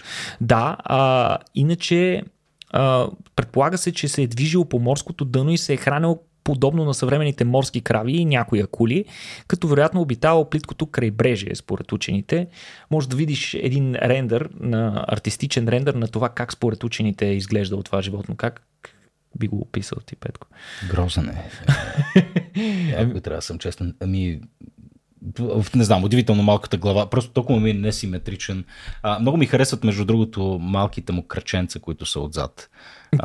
[0.41, 2.23] Да, а, иначе
[2.71, 6.85] а, предполага се, че се е движил по морското дъно и се е хранил подобно
[6.85, 9.05] на съвременните морски крави и някои акули,
[9.47, 12.47] като вероятно обитавал плиткото крайбрежие, според учените.
[12.91, 17.83] Може да видиш един рендър, на, артистичен рендър на това как според учените е изглеждало
[17.83, 18.35] това животно.
[18.35, 18.61] Как
[19.39, 20.47] би го описал ти, Петко?
[20.89, 21.49] Грозен е.
[22.97, 23.95] Ако трябва да съм честен.
[23.99, 24.41] Ами,
[25.75, 28.63] не знам, удивително малката глава, просто толкова ми е несиметричен.
[29.03, 32.69] А, много ми харесват, между другото, малките му кръченца, които са отзад.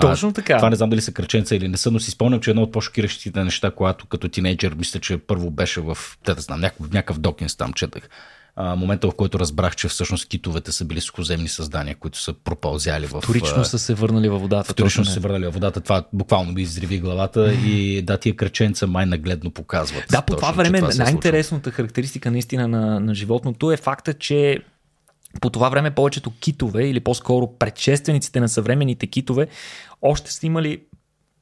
[0.01, 0.57] Точно така.
[0.57, 2.73] Това не знам дали са кръченца или не са, но си спомням, че едно от
[2.73, 7.19] по-шокиращите неща, когато като тинейджър, мисля, че първо беше в, да, да знам, някакъв, някакъв
[7.19, 8.09] Докинс там четах.
[8.57, 13.07] А, момента, в който разбрах, че всъщност китовете са били сухоземни създания, които са пропълзяли
[13.07, 13.21] в...
[13.21, 14.73] Вторично са се върнали във водата.
[14.73, 15.81] Вторично са се върнали във водата.
[15.81, 20.05] Това буквално ми изриви главата и да, тия кръченца май нагледно показват.
[20.11, 23.77] Да, по това точно, че време това е най-интересната характеристика наистина на, на животното е
[23.77, 24.59] факта, че
[25.41, 29.47] по това време повечето китове, или по-скоро предшествениците на съвременните китове,
[30.03, 30.81] още са имали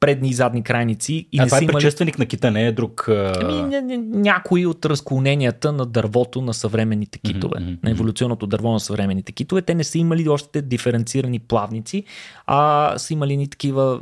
[0.05, 1.27] предни и задни крайници.
[1.31, 1.73] И а не това е имали...
[1.73, 3.05] предшественик на кита, не е друг...
[3.07, 8.71] Ами, ня- ня- някои от разклоненията на дървото на съвременните китове, мгм, на еволюционното дърво
[8.71, 12.03] на съвременните китове, те не са имали още диференцирани плавници,
[12.47, 14.01] а са имали ни такива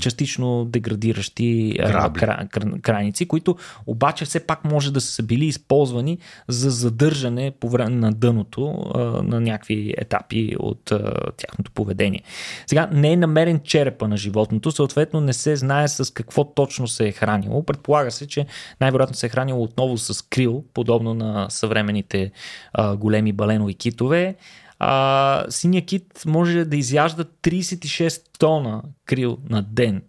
[0.00, 2.20] частично деградиращи Грабли.
[2.20, 3.56] кра, кра, крайници, които
[3.86, 6.18] обаче все пак може да са били използвани
[6.48, 8.84] за задържане по време на дъното
[9.24, 10.92] на някакви етапи от
[11.36, 12.22] тяхното поведение.
[12.66, 17.08] Сега не е намерен черепа на животното, съответно не се знае с какво точно се
[17.08, 17.62] е хранило.
[17.62, 18.46] Предполага се, че
[18.80, 22.30] най-вероятно се е хранило отново с крил, подобно на съвременните
[22.72, 24.36] а, големи баленови китове.
[24.78, 30.02] А, синия кит може да изяжда 36 тона крил на ден.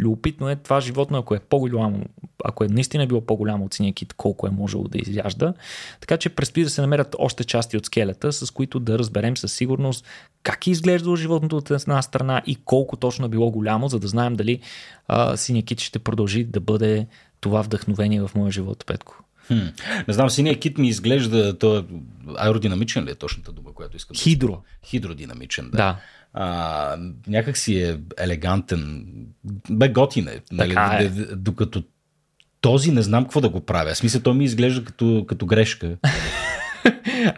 [0.00, 2.04] Любопитно е това животно, ако е по-голямо,
[2.44, 5.54] ако е наистина било по-голямо от синия кит, колко е можело да изяжда.
[6.00, 9.52] Така че предстои да се намерят още части от скелета, с които да разберем със
[9.52, 10.04] сигурност
[10.42, 14.08] как е изглеждало животното от една страна и колко точно е било голямо, за да
[14.08, 14.60] знаем дали
[15.08, 17.06] а, синия кит ще продължи да бъде
[17.40, 19.24] това вдъхновение в моя живот, Петко.
[19.46, 19.58] Хм.
[20.08, 21.84] Не знам, синия кит ми изглежда, то е
[22.36, 24.62] аеродинамичен ли е точната дума, която искам да Хидро.
[24.84, 25.76] Хидродинамичен, да.
[25.76, 26.00] Да.
[26.32, 29.06] А, някак си е елегантен.
[29.70, 30.40] Бе, готин е.
[30.52, 30.74] Нали,
[31.04, 31.08] е.
[31.36, 31.82] Докато
[32.60, 33.94] този не знам какво да го правя.
[33.94, 35.96] В смисъл, той ми изглежда като, като грешка.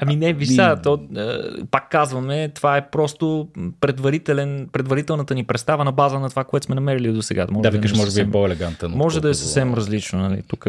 [0.00, 1.38] Ами не, виж сега, то, е,
[1.70, 3.48] пак казваме, това е просто
[3.80, 7.46] предварителен, предварителната ни представа на база на това, което сме намерили до сега.
[7.50, 8.90] да, викаш, не може би е по-елегантен.
[8.90, 10.18] Може да е съвсем различно.
[10.18, 10.42] Нали?
[10.48, 10.66] Тук,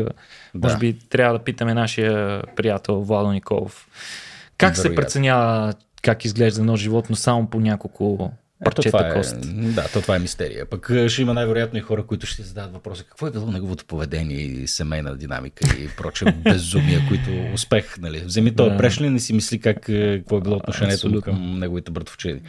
[0.56, 0.80] може Да.
[0.80, 3.88] би, трябва да питаме нашия приятел Владо Николов.
[4.58, 5.02] Как се Вероятно.
[5.02, 8.32] преценява как изглежда едно животно само по няколко
[8.66, 9.36] парчета това е, кост?
[9.76, 10.66] Да, то това е мистерия.
[10.66, 13.52] Пък а, ще има най-вероятно и хора, които ще си зададат въпроса какво е било
[13.52, 18.20] неговото поведение и семейна динамика и проче безумия, които успех, нали.
[18.20, 18.78] Вземи той Да.
[18.78, 21.34] прешлин и си мисли как, е, какво е било отношението му Абсолютно.
[21.34, 22.42] към неговите братовчеди.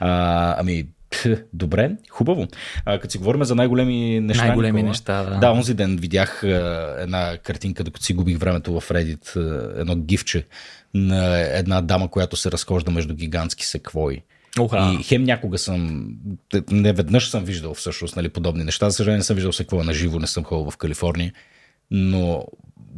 [0.00, 0.86] А, ами,
[1.52, 2.46] добре, хубаво.
[2.84, 4.44] А, като си говорим за най-големи неща.
[4.44, 5.38] Най-големи Никола, неща, да.
[5.38, 9.96] Да, онзи ден видях а, една картинка, докато си губих времето в Reddit, а, едно
[9.96, 10.46] гифче
[10.94, 14.22] на една дама, която се разхожда между гигантски секвои.
[14.58, 14.96] Оха.
[15.00, 16.08] И хем някога съм,
[16.70, 18.90] не веднъж съм виждал всъщност нали, подобни неща.
[18.90, 21.32] За съжаление не съм виждал секвоя на живо, не съм ходил в Калифорния,
[21.90, 22.44] но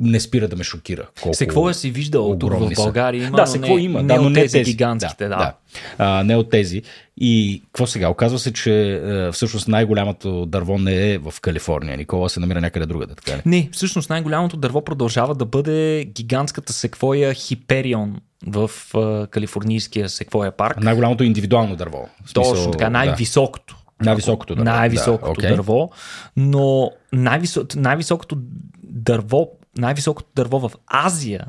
[0.00, 1.08] не спира да ме шокира.
[1.22, 2.70] Колко С какво си виждал тук в.
[2.76, 3.26] България?
[3.26, 5.28] Има, да, но се какво не, има, не да, но не тези, тези гигантските.
[5.28, 5.54] Да, да.
[5.98, 6.82] А, не от тези.
[7.16, 8.08] И какво сега?
[8.08, 11.96] Оказва се, че е, всъщност най-голямото дърво не е в Калифорния.
[11.96, 13.42] Никола се намира някъде другаде, така ли?
[13.46, 18.16] Не, всъщност най-голямото дърво продължава да бъде гигантската секвоя Хиперион
[18.46, 20.82] в а, калифорнийския секвоя парк.
[20.82, 22.08] Най-голямото индивидуално дърво.
[22.26, 22.90] Смисъл, Точно така, да.
[22.90, 23.76] най-високото.
[24.02, 24.64] Най-високото дърво.
[24.64, 25.50] Най-високото да, окей.
[25.50, 25.90] дърво,
[26.36, 28.38] но най-висо, най-високото
[28.82, 29.48] дърво,
[29.78, 31.46] най-високото дърво в Азия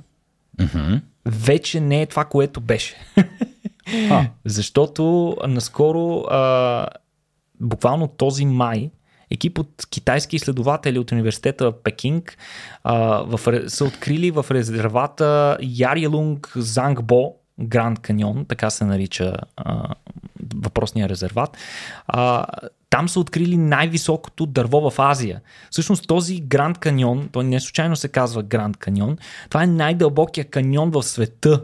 [0.60, 0.96] Мгм.
[1.26, 2.96] вече не е това, което беше.
[4.10, 4.26] А.
[4.46, 6.88] Защото наскоро, а,
[7.60, 8.92] буквално този май,
[9.32, 12.38] екип от китайски изследователи от университета в Пекинг
[12.84, 19.96] а, в, са открили в резервата Ярилунг Зангбо, Гранд Каньон, така се нарича а,
[20.60, 21.58] въпросния резерват.
[22.08, 22.46] А,
[22.90, 25.42] там са открили най-високото дърво в Азия.
[25.70, 29.18] Всъщност този Гранд Каньон, той не случайно се казва Гранд Каньон,
[29.50, 31.64] това е най-дълбокия каньон в света.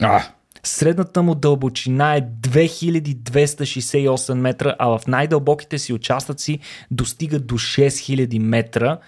[0.00, 0.22] А,
[0.64, 6.58] Средната му дълбочина е 2268 метра, а в най-дълбоките си участъци
[6.90, 8.98] достига до 6000 метра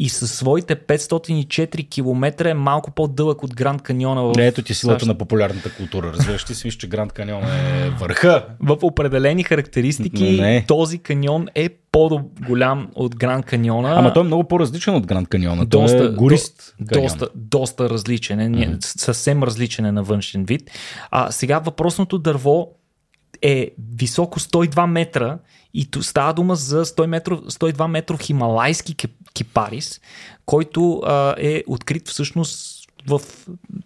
[0.00, 4.74] и със своите 504 км е малко по-дълъг от Гранд Каньона в Не, ето ти
[4.74, 5.08] силата САЩ.
[5.08, 6.12] на популярната култура.
[6.12, 8.46] Разбираш, ти си мислиш, че Гранд Каньон е върха.
[8.60, 10.64] В определени характеристики Не.
[10.68, 13.94] този каньон е по-голям от Гранд Каньона.
[13.96, 15.68] Ама той е много по-различен от Гранд Каньона.
[15.68, 16.74] Той доста, е горист.
[16.80, 18.98] до, доста, доста различен mm-hmm.
[18.98, 20.70] съвсем различен е на външен вид.
[21.10, 22.68] А сега въпросното дърво
[23.42, 25.38] е високо 102 метра
[25.74, 28.94] и става дума за 100 метров, 102 метров хималайски
[29.34, 30.00] кипарис,
[30.46, 33.20] който а, е открит всъщност в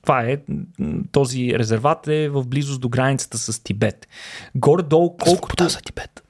[0.03, 0.39] това е,
[1.13, 4.09] този резерват е в близост до границата с Тибет.
[4.55, 5.69] Горе-долу колкото...
[5.69, 6.23] за Тибет.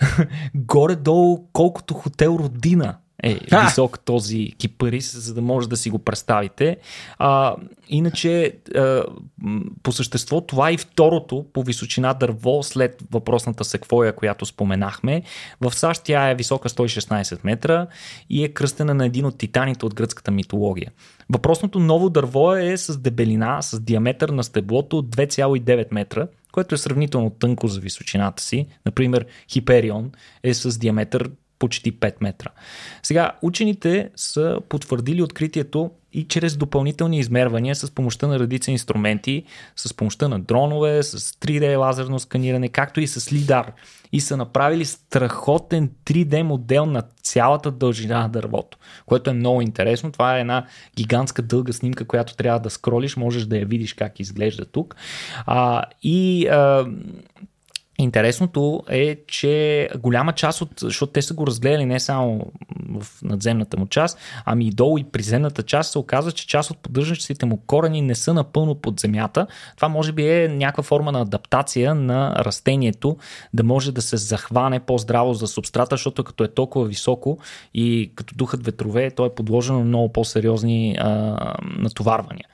[0.54, 6.76] Горе-долу колкото хотел Родина е висок този кипарис, за да може да си го представите.
[7.18, 7.56] А,
[7.88, 9.04] иначе, а,
[9.82, 15.22] по същество, това е и второто по височина дърво след въпросната секвоя, която споменахме.
[15.60, 17.86] В САЩ тя е висока 116 метра
[18.30, 20.90] и е кръстена на един от титаните от гръцката митология.
[21.30, 26.78] Въпросното ново дърво е с дебелина, с диаметър на стеблото от 2,9 метра, което е
[26.78, 28.66] сравнително тънко за височината си.
[28.86, 30.12] Например, Хиперион
[30.42, 31.30] е с диаметър
[31.62, 32.48] почти 5 метра.
[33.02, 39.44] Сега, учените са потвърдили откритието и чрез допълнителни измервания с помощта на редица инструменти,
[39.76, 43.72] с помощта на дронове, с 3D лазерно сканиране, както и с лидар.
[44.12, 50.12] И са направили страхотен 3D модел на цялата дължина на дървото, което е много интересно.
[50.12, 54.20] Това е една гигантска дълга снимка, която трябва да скролиш, можеш да я видиш как
[54.20, 54.96] изглежда тук.
[55.46, 56.86] А, и а,
[58.02, 62.52] Интересното е, че голяма част от, защото те са го разгледали не само
[63.00, 66.78] в надземната му част, ами и долу и приземната част, се оказва, че част от
[66.78, 69.46] поддържащите му корени не са напълно под земята.
[69.76, 73.16] Това може би е някаква форма на адаптация на растението,
[73.54, 77.38] да може да се захване по-здраво за субстрата, защото като е толкова високо
[77.74, 81.36] и като духат ветрове, то е подложено на много по-сериозни а,
[81.78, 82.46] натоварвания.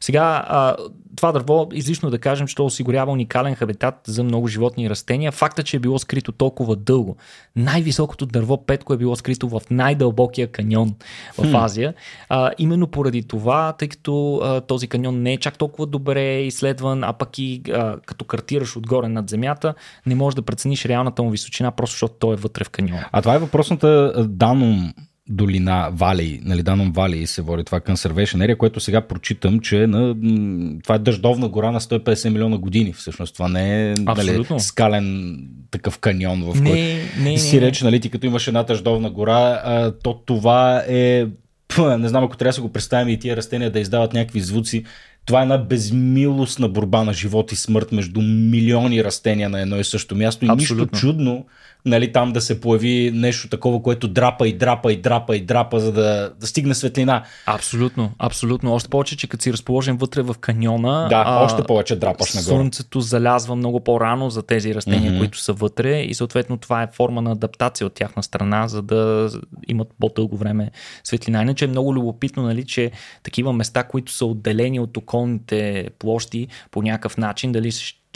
[0.00, 0.76] Сега, а,
[1.16, 5.32] това дърво, излишно да кажем, че осигурява уникален хабитат за много животни и растения.
[5.32, 7.16] Факта, че е било скрито толкова дълго.
[7.56, 10.94] Най-високото дърво Петко е било скрито в най-дълбокия каньон
[11.38, 11.56] в.
[11.56, 11.94] Азия.
[12.28, 17.04] А, именно поради това, тъй като а, този каньон не е чак толкова добре изследван,
[17.04, 19.74] а пък и а, като картираш отгоре над земята,
[20.06, 22.98] не можеш да прецениш реалната му височина, просто защото той е вътре в каньон.
[23.12, 24.92] А това е въпросната Данум
[25.28, 29.86] долина Вали, нали, Даном Вали се води това Conservation Area, което сега прочитам, че е
[29.86, 30.14] на,
[30.82, 32.92] това е дъждовна гора на 150 милиона години.
[32.92, 35.38] Всъщност това не е нали, скален
[35.70, 39.60] такъв каньон, в не, който не, си реч, нали, ти като имаш една дъждовна гора,
[39.64, 41.26] а, то това е
[41.98, 44.84] не знам ако трябва да се го представим и тия растения да издават някакви звуци,
[45.26, 49.84] това е една безмилостна борба на живот и смърт между милиони растения на едно и
[49.84, 50.44] също място.
[50.44, 50.84] И Абсолютно.
[50.92, 51.46] нищо чудно,
[51.84, 55.80] нали, там да се появи нещо такова, което драпа и драпа и драпа и драпа,
[55.80, 57.24] за да, да стигне светлина.
[57.46, 58.74] Абсолютно, абсолютно.
[58.74, 62.54] Още повече, че като си разположен вътре в каньона, да, а, още повече драпаш нагоре.
[62.54, 65.18] Слънцето залязва много по-рано за тези растения, mm-hmm.
[65.18, 69.30] които са вътре и съответно това е форма на адаптация от тяхна страна, за да
[69.68, 70.70] имат по-дълго време
[71.04, 71.42] светлина.
[71.42, 72.90] Иначе е много любопитно, нали, че
[73.22, 77.72] такива места, които са отделени от околните площи по някакъв начин, дали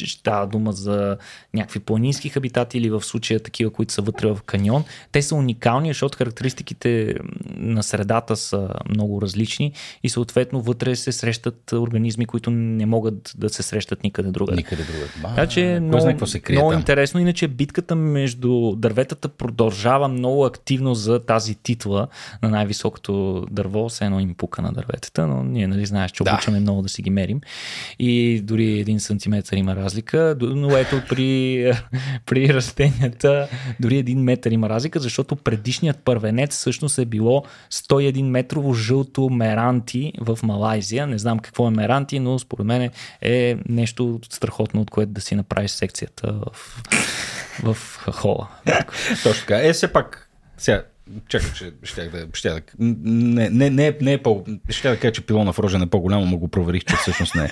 [0.06, 1.16] става дума за
[1.54, 4.84] някакви планински хабитати или в случая такива, които са вътре в каньон.
[5.12, 7.14] Те са уникални, защото характеристиките
[7.56, 9.72] на средата са много различни
[10.02, 14.56] и съответно вътре се срещат организми, които не могат да се срещат никъде другаде.
[14.56, 15.10] Никъде другаде.
[15.22, 17.20] Така че много, се крие много интересно.
[17.20, 22.08] Иначе битката между дърветата продължава много активно за тази титла
[22.42, 23.88] на най-високото дърво.
[23.88, 26.60] Все едно им пука на дърветата, но ние нали знаеш, че обичаме да.
[26.60, 27.40] много да си ги мерим.
[27.98, 31.72] И дори един сантиметър има разлика, но ето при,
[32.26, 33.48] при растенията
[33.80, 40.12] дори един метър има разлика, защото предишният първенец всъщност е било 101 метрово жълто меранти
[40.20, 41.06] в Малайзия.
[41.06, 42.90] Не знам какво е меранти, но според мен
[43.22, 47.76] е нещо страхотно, от което да си направиш секцията в, в
[48.12, 48.48] хола.
[49.22, 49.60] Точно така.
[49.62, 50.82] Е, все пак, сега,
[51.28, 54.44] Чакай, че ще да, ще да, не, не, не, не е по...
[54.68, 57.44] Ще да кажа, че пилона в рожен е по-голямо, но го проверих, че всъщност не
[57.44, 57.48] е.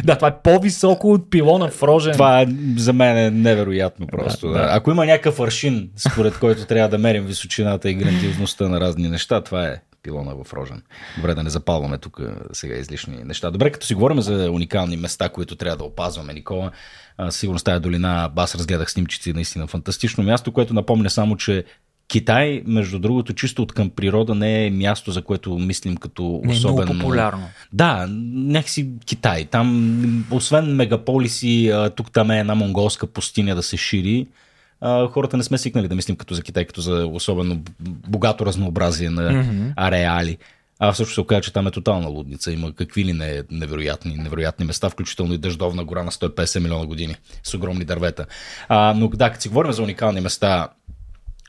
[0.04, 2.12] да, това е по-високо от пилона в рожен.
[2.12, 2.46] Това е,
[2.76, 4.48] за мен е невероятно просто.
[4.48, 4.68] Да, да.
[4.70, 9.40] Ако има някакъв аршин, според който трябва да мерим височината и грандиозността на разни неща,
[9.40, 10.82] това е пилона в Рожен.
[11.16, 12.20] Добре, да не запалваме тук
[12.52, 13.50] сега излишни неща.
[13.50, 16.70] Добре, като си говорим за уникални места, които трябва да опазваме, Никола,
[17.30, 21.64] сигурно тази долина, аз разгледах снимчици, наистина фантастично място, което напомня само, че
[22.08, 26.52] Китай, между другото, чисто от към природа не е място, за което мислим като не
[26.52, 26.76] особено...
[26.76, 27.48] Не е много популярно.
[27.72, 29.44] Да, някакси Китай.
[29.44, 34.26] Там, освен мегаполиси, тук там е една монголска пустиня да се шири.
[35.10, 37.62] Хората не сме свикнали да мислим като за Китай, като за особено
[38.08, 39.72] богато разнообразие на mm-hmm.
[39.76, 40.38] ареали.
[40.78, 42.52] А също се оказа, че там е тотална лудница.
[42.52, 47.14] Има какви ли не невероятни, невероятни места, включително и дъждовна гора на 150 милиона години
[47.42, 48.26] с огромни дървета.
[48.68, 50.68] А, но да, като си говорим за уникални места,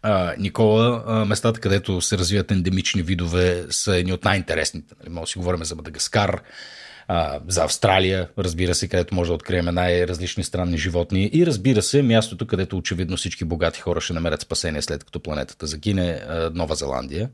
[0.02, 4.96] а, Никола, а, местата, където се развиват ендемични видове, са едни от най-интересните.
[5.00, 5.14] Нали?
[5.14, 6.42] Може да си говорим за Мадагаскар,
[7.08, 11.30] а, за Австралия, разбира се, където може да открием най-различни странни животни.
[11.34, 15.68] И разбира се, мястото, където очевидно всички богати хора ще намерят спасение след като планетата
[15.68, 17.30] загине, а, Нова Зеландия.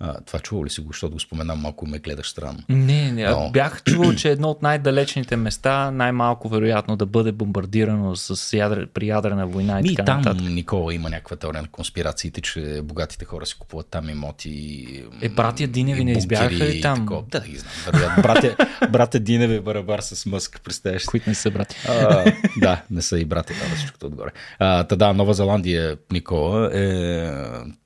[0.00, 2.58] А, това чува ли си го, защото го споменам, малко ме гледаш странно.
[2.68, 3.24] Не, не.
[3.24, 3.50] Но...
[3.50, 8.86] Бях чувал, че едно от най-далечните места, най-малко вероятно да бъде бомбардирано с ядр...
[8.94, 10.42] при ядрена война и Ми, така там, нататък.
[10.42, 15.04] Никола, има някаква теория на конспирациите, че богатите хора си купуват там имоти.
[15.20, 16.98] Е, братя Диневи не избягаха ли там?
[16.98, 17.24] Тако...
[17.30, 17.72] Да, да ги знам.
[17.92, 18.22] Вероятно.
[18.22, 18.56] Братя,
[18.90, 21.04] братя Диневи барабар с мъск, представяш.
[21.04, 21.76] Които не са брати.
[21.88, 24.30] А, да, не са и брати, да, всичкото отгоре.
[24.58, 27.32] А, та да, Нова Зеландия, Никола, е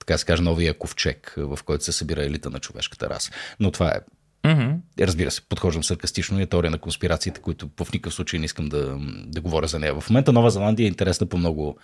[0.06, 3.30] така се каже, новия ковчег, в който се събира елита на човешката раса.
[3.60, 4.00] Но това е
[4.42, 4.76] Mm-hmm.
[5.00, 8.68] Разбира се, подхождам саркастично и е теория на конспирациите, които в никакъв случай не искам
[8.68, 10.00] да, да говоря за нея.
[10.00, 11.78] В момента Нова Зеландия е интересна по много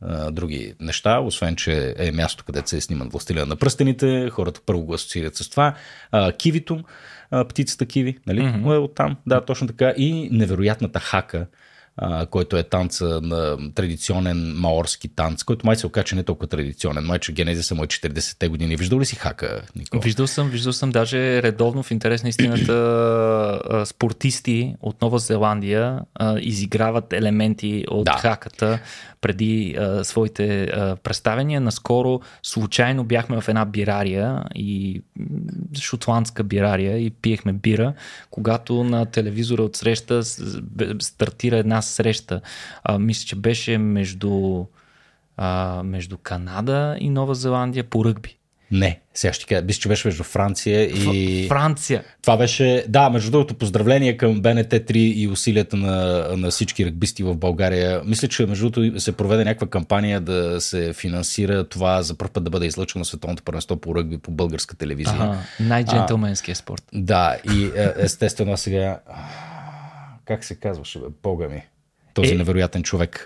[0.00, 4.84] а, други неща, освен, че е място, където се сниман Властелина на пръстените, хората първо
[4.84, 5.74] го асоциират с това.
[6.10, 6.84] А, кивито,
[7.30, 8.40] а, птицата киви, нали?
[8.40, 8.78] Mm-hmm.
[8.78, 9.94] Оттам, да, точно така.
[9.96, 11.46] И невероятната хака,
[11.96, 17.04] а, който е танца на традиционен маорски танц, който май се окача не толкова традиционен.
[17.04, 18.76] Май, че генезиса му е 40-те години.
[18.76, 20.02] Виждал ли си хака, Никола?
[20.02, 26.38] Виждал съм, виждал съм даже редовно в интерес на истината спортисти от Нова Зеландия а,
[26.40, 28.12] изиграват елементи от да.
[28.12, 28.78] хаката
[29.20, 31.60] преди а, своите а, представения.
[31.60, 35.02] Наскоро случайно бяхме в една бирария и
[35.80, 37.94] шотландска бирария и пиехме бира,
[38.30, 40.22] когато на телевизора от среща
[41.00, 42.40] стартира една среща.
[42.84, 44.64] А, мисля, че беше между,
[45.36, 48.38] а, между Канада и Нова Зеландия по ръгби.
[48.70, 51.46] Не, сега ще кажа, мисля, че беше между Франция и...
[51.48, 52.04] Франция.
[52.22, 57.36] Това беше, да, между другото, поздравление към БНТ3 и усилията на, на всички ръгбисти в
[57.36, 58.02] България.
[58.04, 62.44] Мисля, че между другото се проведе някаква кампания да се финансира това за първ път
[62.44, 65.16] да бъде излъчено световното първенство по ръгби по българска телевизия.
[65.20, 66.82] Ага, най-джентълменския спорт.
[66.92, 69.00] Да, и е, естествено сега...
[70.24, 71.62] Как се казваше, бе, бога ми?
[72.14, 73.24] Този е, невероятен човек.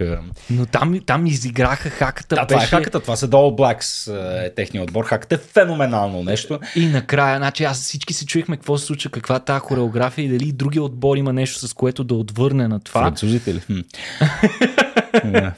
[0.50, 2.34] Но там, там изиграха хаката.
[2.34, 2.48] Да, беше...
[2.48, 5.04] това е хаката, това са Долу Блакс, е техния отбор.
[5.04, 6.60] Хаката е феноменално нещо.
[6.76, 10.28] И накрая, значи аз всички се чуихме какво се случва, каква е тази хореография и
[10.28, 13.00] дали другия отбор има нещо с което да отвърне на това.
[13.00, 13.60] Французите ли?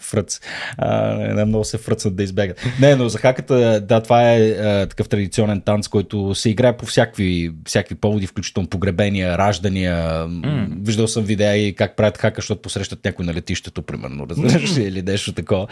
[0.00, 0.40] Фръц.
[1.34, 2.66] не много се фръцнат да избегат.
[2.80, 6.86] Не, но за хаката, да, това е а, такъв традиционен танц, който се играе по
[6.86, 9.96] всякакви, всякакви поводи, включително погребения, раждания.
[9.96, 10.68] Mm.
[10.82, 14.82] Виждал съм видеа и как правят хака, защото посрещат някой на летището, примерно, разбираш ли,
[14.82, 15.66] или нещо такова.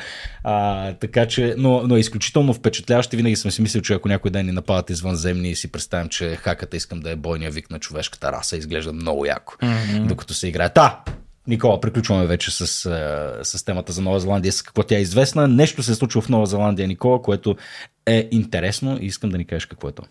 [0.44, 3.16] А, така че, но, но е изключително впечатляващо.
[3.16, 6.36] Винаги съм си мислил, че ако някой ден ни нападат извънземни и си представям, че
[6.36, 10.06] хаката искам да е бойния вик на човешката раса, изглежда много яко, mm-hmm.
[10.06, 10.68] докато се играе.
[10.68, 11.00] Та,
[11.48, 12.66] Никола, приключваме вече с,
[13.42, 15.48] с темата за Нова Зеландия, с какво тя е известна.
[15.48, 17.56] Нещо се е случило в Нова Зеландия, Никола, което
[18.06, 20.02] е интересно и искам да ни кажеш какво е то.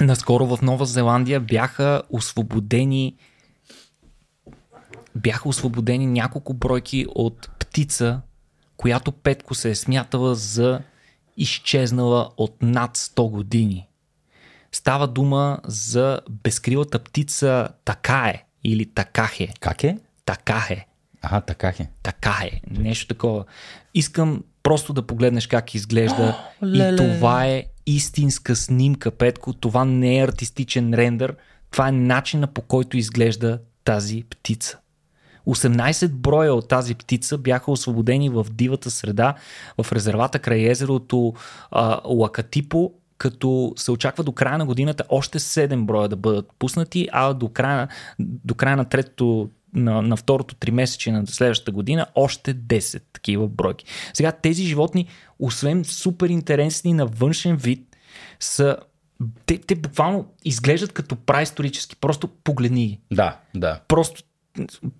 [0.00, 3.16] Наскоро в Нова Зеландия бяха освободени
[5.14, 8.20] бяха освободени няколко бройки от птица,
[8.76, 10.80] която Петко се е смятала за
[11.36, 13.88] изчезнала от над 100 години.
[14.72, 19.48] Става дума за безкрилата птица Такае или Такахе.
[19.60, 19.98] Как е?
[20.24, 20.86] Така е.
[21.22, 21.88] Ага, така е.
[22.02, 22.60] Така е.
[22.70, 23.44] Нещо такова.
[23.94, 26.36] Искам просто да погледнеш как изглежда.
[26.62, 29.52] О, и това е истинска снимка, Петко.
[29.52, 31.36] Това не е артистичен рендър.
[31.70, 34.78] Това е начина по който изглежда тази птица.
[35.46, 39.34] 18 броя от тази птица бяха освободени в дивата среда
[39.82, 41.34] в резервата край езерото
[41.70, 47.08] а, Лакатипо, като се очаква до края на годината още 7 броя да бъдат пуснати,
[47.12, 52.06] а до края, до края на третото на, на второто три месече на следващата година
[52.14, 53.84] още 10 такива бройки.
[54.14, 55.06] Сега тези животни,
[55.38, 57.96] освен супер интересни на външен вид,
[58.40, 58.76] са
[59.46, 61.96] те, те буквално изглеждат като праисторически.
[61.96, 63.00] Просто погледни ги.
[63.12, 63.80] Да, да.
[63.88, 64.22] Просто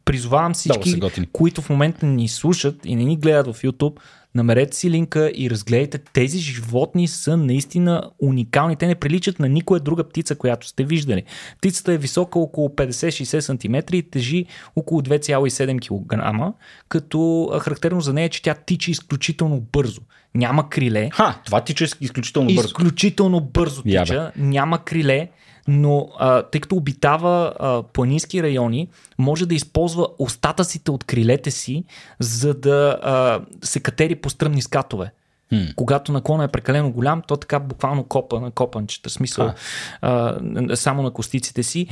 [0.05, 1.01] призовавам всички,
[1.33, 4.01] които в момента ни слушат и не ни гледат в YouTube,
[4.35, 5.99] намерете си линка и разгледайте.
[5.99, 8.76] Тези животни са наистина уникални.
[8.76, 11.22] Те не приличат на никоя друга птица, която сте виждали.
[11.59, 16.55] Птицата е висока около 50-60 см и тежи около 2,7 кг,
[16.89, 20.01] като характерно за нея е, че тя тича изключително бързо.
[20.35, 21.11] Няма криле.
[21.12, 22.68] Ха, това тича изключително бързо.
[22.68, 24.14] Изключително бързо тича.
[24.14, 24.30] Ябе.
[24.37, 25.28] Няма криле
[25.69, 28.89] но а, тъй като обитава а, планински райони,
[29.19, 31.85] може да използва остатъците от крилете си,
[32.21, 35.12] за да а, се катери по стръмни скатове.
[35.53, 35.74] Hmm.
[35.74, 39.53] Когато наклона е прекалено голям, то така буквално копа на копанчета, смисъл
[40.01, 40.36] а,
[40.74, 41.86] само на костиците си.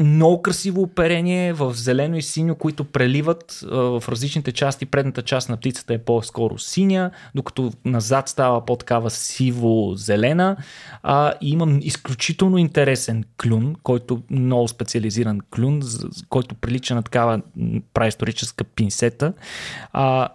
[0.00, 4.86] Много красиво оперение в зелено и синьо, които преливат а, в различните части.
[4.86, 10.56] Предната част на птицата е по-скоро синя, докато назад става по-такава сиво-зелена.
[11.02, 15.82] А, и има изключително интересен клюн, който много специализиран клюн,
[16.28, 17.42] който прилича на такава
[17.94, 19.32] праисторическа пинсета.
[19.92, 20.28] А,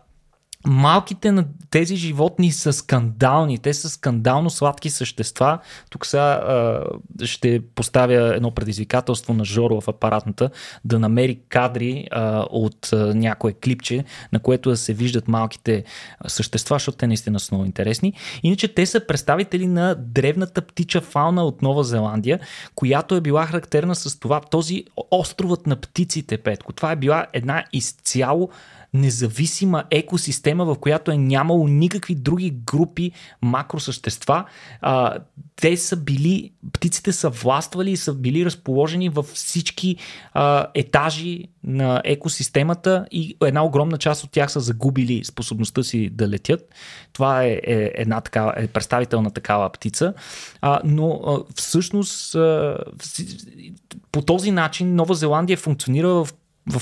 [0.67, 3.57] малките на тези животни са скандални.
[3.57, 5.59] Те са скандално сладки същества.
[5.89, 6.83] Тук сега а,
[7.23, 10.49] ще поставя едно предизвикателство на Жоро в апаратната
[10.85, 14.03] да намери кадри а, от а, някое клипче,
[14.33, 15.83] на което да се виждат малките
[16.27, 18.13] същества, защото те наистина са много интересни.
[18.43, 22.39] Иначе те са представители на древната птича фауна от Нова Зеландия,
[22.75, 26.73] която е била характерна с това, този островът на птиците, Петко.
[26.73, 28.49] Това е била една изцяло
[28.93, 34.45] независима екосистема, в която е нямало никакви други групи макросъщества.
[34.81, 35.17] А,
[35.55, 39.95] те са били, птиците са властвали и са били разположени във всички
[40.33, 46.27] а, етажи на екосистемата и една огромна част от тях са загубили способността си да
[46.27, 46.61] летят.
[47.13, 50.13] Това е, е една такава, е представителна такава птица.
[50.61, 52.77] А, но а, всъщност а,
[54.11, 56.27] по този начин Нова Зеландия функционира в
[56.69, 56.81] в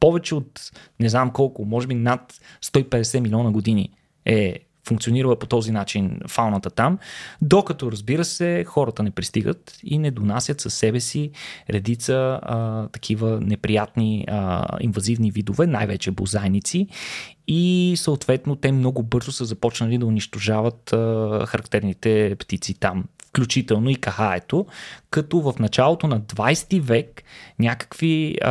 [0.00, 0.70] повече от
[1.00, 3.90] не знам колко, може би над 150 милиона години
[4.24, 6.98] е функционирала по този начин фауната там,
[7.42, 11.30] докато разбира се хората не пристигат и не донасят със себе си
[11.70, 16.86] редица а, такива неприятни а, инвазивни видове, най-вече бозайници.
[17.48, 23.94] И съответно те много бързо са започнали да унищожават а, характерните птици там включително и
[23.94, 24.66] кахаето,
[25.10, 27.22] като в началото на 20 век,
[27.58, 28.50] някакви, а,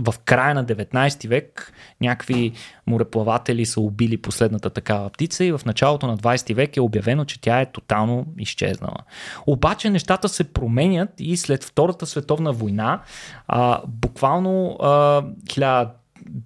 [0.00, 2.52] в края на 19 век, някакви
[2.86, 7.40] мореплаватели са убили последната такава птица и в началото на 20 век е обявено, че
[7.40, 8.98] тя е тотално изчезнала.
[9.46, 13.02] Обаче нещата се променят и след Втората световна война,
[13.48, 15.22] а, буквално а,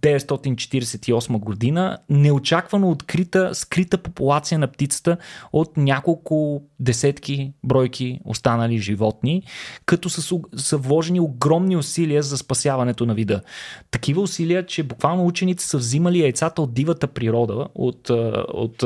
[0.01, 5.16] 1948 година неочаквано открита скрита популация на птицата
[5.53, 9.43] от няколко десетки бройки останали животни,
[9.87, 13.43] като са, са вложени огромни усилия за спасяването на вида.
[13.91, 18.11] Такива усилия, че буквално учените са взимали яйцата от дивата природа, от,
[18.55, 18.85] от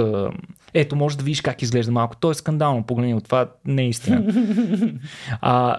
[0.74, 2.16] ето, може да видиш как изглежда малко.
[2.16, 4.24] То е скандално, погледни от това не е истина.
[5.40, 5.78] А,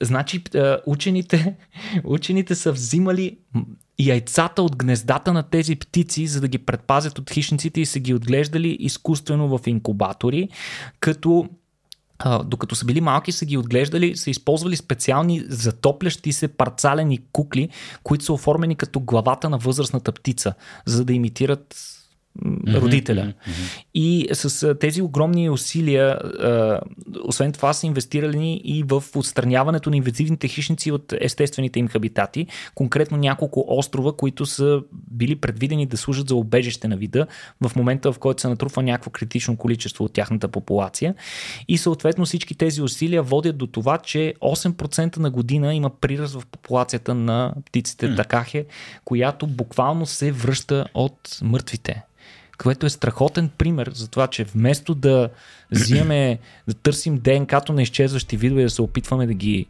[0.00, 0.42] значи,
[0.86, 1.56] учените,
[2.04, 3.38] учените са взимали
[3.98, 8.14] яйцата от гнездата на тези птици, за да ги предпазят от хищниците и са ги
[8.14, 10.48] отглеждали изкуствено в инкубатори,
[11.00, 11.48] като
[12.44, 17.68] докато са били малки, са ги отглеждали, са използвали специални затоплящи се парцалени кукли,
[18.02, 20.54] които са оформени като главата на възрастната птица,
[20.86, 21.76] за да имитират
[22.68, 23.22] родителя.
[23.24, 23.84] Mm-hmm.
[23.94, 26.18] И с тези огромни усилия,
[27.24, 33.16] освен това са инвестирали и в отстраняването на инвазивните хищници от естествените им хабитати, конкретно
[33.16, 37.26] няколко острова, които са били предвидени да служат за обежище на вида
[37.60, 41.14] в момента, в който се натрупва някакво критично количество от тяхната популация.
[41.68, 46.46] И съответно всички тези усилия водят до това, че 8% на година има приръст в
[46.46, 48.16] популацията на птиците mm.
[48.16, 48.66] такахе,
[49.04, 52.02] която буквално се връща от мъртвите
[52.62, 55.28] което е страхотен пример за това, че вместо да
[55.70, 56.38] взимаме,
[56.68, 59.66] да търсим ДНК-то на изчезващи видове, да се опитваме да ги,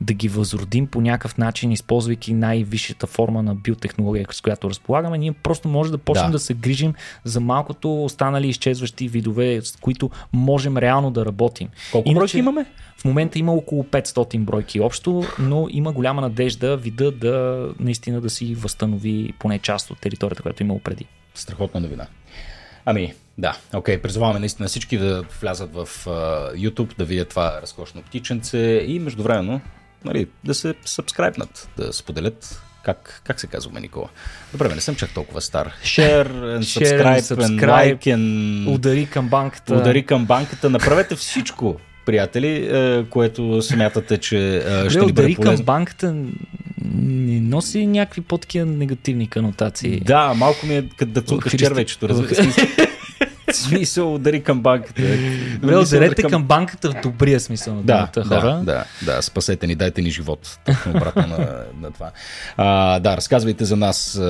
[0.00, 5.32] да ги възродим по някакъв начин, използвайки най-висшата форма на биотехнология, с която разполагаме, ние
[5.32, 10.10] просто може да почнем да, да се грижим за малкото останали изчезващи видове, с които
[10.32, 11.68] можем реално да работим.
[11.92, 12.66] Колко Иначе, бройки имаме?
[12.96, 18.30] В момента има около 500 бройки общо, но има голяма надежда вида да наистина да
[18.30, 21.06] си възстанови поне част от територията, която е имало преди.
[21.34, 22.06] Страхотна новина.
[22.84, 27.58] Ами, да, окей, okay, призоваваме наистина всички да влязат в uh, YouTube, да видят това
[27.62, 29.60] разкошно птиченце и междувременно
[30.04, 34.08] нали, да се сабскрайбнат, да споделят как, как се казва, Никола?
[34.52, 35.72] Добре, не съм чак толкова стар.
[35.84, 38.74] Share, and subscribe, and like, and...
[38.74, 39.74] Удари към банката.
[39.74, 40.70] Удари към банката.
[40.70, 41.76] Направете всичко,
[42.06, 45.56] приятели, е, което смятате, че е, ще ни бъде полезно.
[45.56, 46.14] към банката
[46.94, 50.00] не носи някакви по-такива негативни канотации.
[50.00, 52.52] Да, малко ми е като да цункаш червечето, разбира
[53.52, 55.02] смисъл удари към банката.
[55.60, 56.30] Добре, ударете към...
[56.30, 58.54] към банката в добрия смисъл на да, думата, хора.
[58.64, 60.58] Да, да, да, спасете ни, дайте ни живот.
[60.86, 62.10] Обратно на, на това.
[62.56, 64.20] А, да, разказвайте за нас,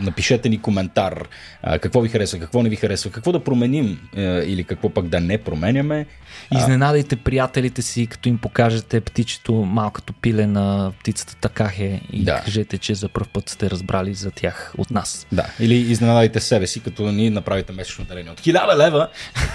[0.00, 1.28] напишете ни коментар,
[1.62, 3.98] а, какво ви харесва, какво не ви харесва, какво да променим
[4.44, 6.06] или какво пък да не променяме.
[6.54, 12.40] Изненадайте приятелите си, като им покажете птичето, малкото пиле на птицата Такахе и да.
[12.44, 15.26] кажете, че за първ път сте разбрали за тях от нас.
[15.32, 19.08] Да, или изненадайте себе си, като ни направите месечно дарение от 1000 лева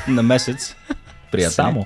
[0.07, 0.75] на месец.
[1.31, 1.53] Приятели.
[1.53, 1.85] Само.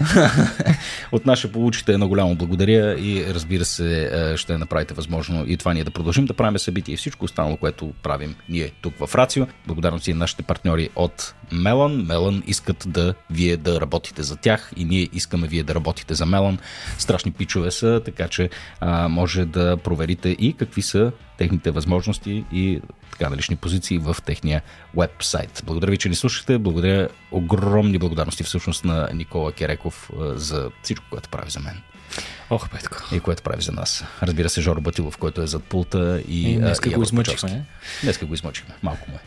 [1.12, 5.56] От нас ще получите едно голямо благодаря и разбира се е, ще направите възможно и
[5.56, 9.14] това ние да продължим да правим събития и всичко останало, което правим ние тук в
[9.14, 9.46] Рацио.
[9.66, 12.06] Благодарности на нашите партньори от Мелан.
[12.06, 16.26] Мелан искат да вие да работите за тях и ние искаме вие да работите за
[16.26, 16.58] Мелан.
[16.98, 22.80] Страшни пичове са, така че а, може да проверите и какви са техните възможности и
[23.10, 24.62] така налични позиции в техния
[24.96, 25.62] веб-сайт.
[25.66, 26.58] Благодаря ви, че ни слушахте.
[26.58, 31.82] Благодаря огромни благодарности всъщност на Никола Кереков за всичко, което прави за мен.
[32.50, 32.96] Ох, Петко.
[33.14, 34.04] И което прави за нас.
[34.22, 36.52] Разбира се, Жоро Батилов, който е зад пулта и.
[36.52, 37.64] и днеска го измъчихме.
[38.02, 38.74] Днеска го измъчихме.
[38.82, 39.20] Малко му е.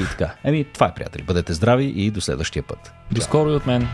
[0.00, 0.34] И така.
[0.44, 1.22] Еми, това е, приятели.
[1.22, 2.92] Бъдете здрави и до следващия път.
[3.10, 3.88] До скоро и от мен.